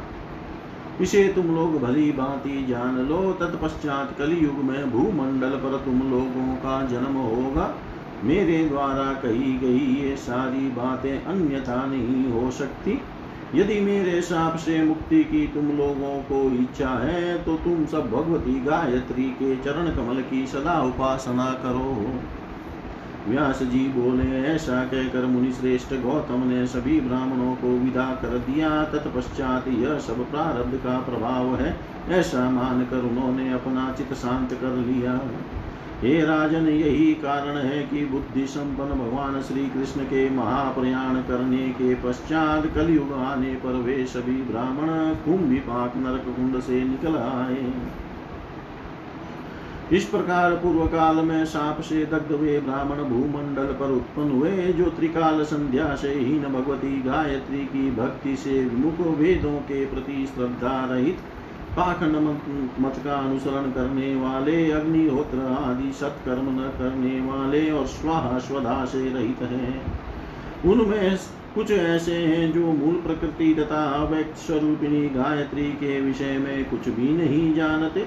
इसे 1.00 1.32
तुम 1.34 1.54
लोग 1.54 1.78
भली 1.80 2.12
भांति 2.12 2.66
जान 2.68 2.96
लो, 2.98 3.32
तत्पश्चात 3.32 4.14
कलयुग 4.18 4.54
में 4.54 4.90
भूमंडल 4.90 5.50
पर 5.50 5.76
तुम 5.84 6.00
लोगों 6.10 6.54
का 6.56 6.86
जन्म 6.86 7.16
होगा। 7.16 7.74
मेरे 8.24 8.64
द्वारा 8.68 9.12
कही 9.12 9.58
गई 9.58 9.84
ये 10.00 10.16
सारी 10.16 10.68
बातें 10.70 11.24
अन्यथा 11.24 11.86
नहीं 11.86 12.32
हो 12.32 12.50
सकती। 12.50 13.00
यदि 13.54 13.80
मेरे 13.80 14.20
साप 14.22 14.56
से 14.56 14.82
मुक्ति 14.84 15.22
की 15.24 15.46
तुम 15.46 15.70
लोगों 15.76 16.18
को 16.22 16.40
इच्छा 16.54 16.88
है 16.98 17.44
तो 17.44 17.54
तुम 17.56 17.84
सब 17.86 18.10
भगवती 18.10 18.60
गायत्री 18.60 19.30
के 19.32 19.54
चरण 19.56 19.86
कमल 19.96 20.20
की 20.22 20.46
सदा 20.46 20.80
उपासना 20.82 21.46
करो। 21.62 21.94
व्यास 23.28 23.62
जी 23.62 23.78
बोले, 23.88 24.26
ऐसा 24.44 24.82
कहकर 24.84 25.24
मुनि 25.26 25.52
श्रेष्ठ 25.52 25.92
गौतम 25.94 26.46
ने 26.48 26.66
सभी 26.66 27.00
ब्राह्मणों 27.00 27.54
को 27.54 27.68
विदा 27.78 28.06
कर 28.22 28.38
दिया। 28.44 28.68
तत्पश्चात 28.84 29.68
यह 29.68 29.98
सब 29.98 30.30
प्रारब्ध 30.30 30.76
का 30.76 30.98
प्रभाव 31.00 31.54
है, 31.56 31.76
ऐसा 32.10 32.48
मानकर 32.50 33.04
उन्होंने 33.04 33.52
अपना 33.52 33.92
चित 33.98 34.12
शांत 34.14 34.52
कर 34.52 34.76
लिया। 34.76 35.20
हे 36.02 36.20
राजन, 36.24 36.66
यही 36.68 37.14
कारण 37.14 37.56
है 37.56 37.82
कि 37.82 38.04
बुद्धि 38.06 38.46
संपन्न 38.46 38.98
भगवान 38.98 39.40
श्री 39.42 39.66
कृष्ण 39.68 40.02
के 40.02 40.28
महाप्रयाण 40.30 41.14
करने 41.22 41.68
के 41.70 41.94
पश्चात 41.94 42.66
कलयुग 42.74 43.12
आने 43.12 43.54
पर 43.54 43.80
वे 43.82 44.04
सभी 44.06 44.42
ब्राह्मण 44.42 45.14
कुंभिपाक 45.24 45.96
नरक 45.96 46.24
कुंड 46.36 46.60
से 46.60 46.82
निकल 46.84 47.16
आए। 47.16 47.72
इस 49.92 50.04
प्रकार 50.04 50.54
पूर्व 50.54 50.86
काल 50.86 51.16
में 51.16 51.44
साप 51.46 51.80
से 51.80 52.04
दग्ध 52.06 52.32
हुए 52.32 52.58
ब्राह्मण 52.60 53.02
भूमंडल 53.04 53.72
पर 53.72 53.90
उत्पन्न 53.90 54.30
हुए, 54.30 54.72
जो 54.72 54.90
त्रिकाल 54.90 55.42
संध्या 55.44 55.94
से 55.94 56.12
हीन 56.14 56.42
भगवती 56.44 57.02
गायत्री 57.02 57.64
की 57.64 57.90
भक्ति 57.90 58.36
से 58.36 58.62
मुख 58.74 59.00
वेदों 59.18 59.56
के 59.62 59.84
प्रति 59.86 60.26
श्रद्धा 60.26 60.84
रहित 60.90 61.18
पाखंड 61.78 62.16
मत 62.80 62.96
का 63.04 63.16
अनुसरण 63.16 63.70
करने 63.70 64.14
वाले 64.16 64.70
अग्निहोत्र 64.70 65.38
आदि 65.38 65.92
सत्कर्म 65.92 66.48
न 66.50 66.68
करने 66.78 67.20
वाले 67.20 67.70
और 67.70 67.86
स्वाहा 67.86 68.38
स्वधा 68.38 68.84
से 68.84 69.02
रहित 69.14 69.42
हैं। 69.42 69.82
उनमें 70.64 71.16
कुछ 71.54 71.70
ऐसे 71.70 72.16
हैं 72.16 72.52
जो 72.52 72.72
मूल 72.72 72.94
प्रकृति 72.94 73.52
तथा 73.54 73.82
अव्यक्त 73.96 74.36
स्वरूपिणी 74.36 75.08
गायत्री 75.08 75.66
के 75.74 76.00
विषय 76.00 76.38
में 76.38 76.64
कुछ 76.64 76.88
भी 76.88 77.08
नहीं 77.12 77.54
जानते। 77.54 78.00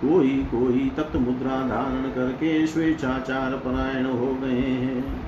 कोई 0.00 0.30
कोई 0.52 0.90
तत्व 0.96 1.18
मुद्रा 1.20 1.56
धारण 1.68 2.10
करके 2.10 2.66
स्वेच्छाचार 2.66 3.56
परायण 3.64 4.06
हो 4.06 4.32
गए 4.42 4.66
हैं। 4.84 5.27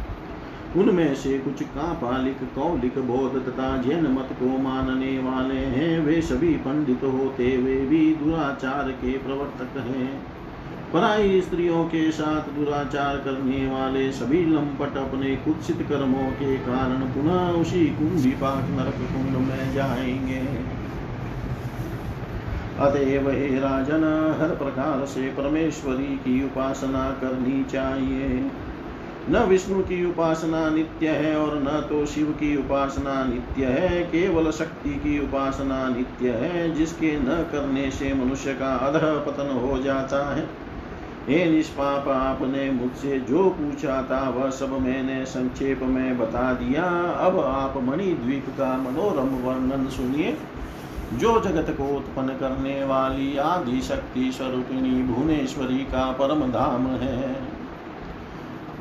उनमें 0.77 1.15
से 1.15 1.39
कुछ 1.39 1.63
कापालिक 1.63 2.39
कौलिक 2.55 2.99
बोध 2.99 3.47
तथा 3.47 3.77
जैन 3.77 4.07
मत 4.07 4.29
को 4.33 4.59
मानने 4.59 5.19
वाले 5.19 5.55
हैं, 5.55 6.01
वे 6.01 6.23
सभी 6.23 6.55
पंडित 6.55 7.01
होते 7.03 7.57
वे 7.57 7.77
भी 7.77 8.15
दुराचार 8.15 8.91
के 8.91 9.19
प्रवर्तक 9.19 9.79
हैं। 9.79 10.23
पराई 10.93 11.41
स्त्रियों 11.41 11.85
के 11.85 12.11
साथ 12.13 12.51
दुराचार 12.51 13.17
करने 13.17 13.71
वाले 13.71 14.13
सभी 14.13 14.47
लंपट 14.47 14.97
अपने 14.97 15.37
कुत्सित 15.37 15.87
कर्मों 15.89 16.31
के 16.31 16.57
कारण 16.57 17.01
पुनः 17.01 17.51
उसी 17.51 17.87
कुंभी 17.87 18.31
पाक 18.31 18.71
नरक 18.71 18.95
कुंड 18.95 19.37
में 19.49 19.75
जाएँगे। 19.75 20.81
अतएव 22.79 23.31
हे 23.31 23.59
राजन, 23.59 24.37
हर 24.41 24.49
प्रकार 24.49 25.07
से 25.07 25.23
परमेश्वरी 25.23 26.17
की 26.17 26.45
उपासना 26.45 27.11
करनी 27.11 27.65
चाहिए। 27.65 28.51
न 29.31 29.45
विष्णु 29.45 29.81
की 29.81 30.07
उपासना 30.07 30.71
नित्य 30.71 31.09
है 31.09 31.37
और 31.37 31.63
न 31.63 31.87
तो 31.89 32.07
शिव 32.07 32.27
की 32.27 32.57
उपासना 32.57 33.25
नित्य 33.25 33.65
है, 33.65 34.03
केवल 34.03 34.51
शक्ति 34.51 34.91
की 34.91 35.19
उपासना 35.21 35.89
नित्य 35.89 36.31
है, 36.31 36.75
जिसके 36.75 37.21
न 37.21 37.47
करने 37.53 37.91
से 37.91 38.15
मनुष्य 38.15 38.53
का 38.53 38.77
अध 38.77 39.01
पतन 39.27 39.51
हो 39.51 39.79
जाता 39.79 40.35
है। 40.35 40.49
हे 41.29 41.51
निष्पाप, 41.51 42.09
आपने 42.09 42.71
मुझसे 42.71 43.19
जो 43.19 43.51
पूछा 43.51 44.03
था, 44.03 44.29
वह 44.31 44.51
सब 44.51 44.73
मैंने 44.73 45.25
संक्षेप 45.25 45.81
में 45.83 46.19
बता 46.19 46.53
दिया। 46.53 46.85
अब 47.13 47.41
आप 47.41 47.75
मणिद्वीप 47.77 48.47
का 48.49 48.77
मनोरम 48.77 49.29
वर्णन 49.29 49.89
सुनिए। 49.89 50.37
जो 51.15 51.41
जगत 51.41 51.75
को 51.79 51.97
उत्पन्न 51.97 52.29
करने 52.29 52.85
वाली 52.85 53.37
आदि 53.37 53.81
शक्ति 53.81 54.33
स्वरूपिणी 54.33 55.03
भुवनेश्वरी 55.03 55.79
का 55.79 56.13
परम 56.13 56.41
धाम 56.41 56.87
है। 56.87 57.60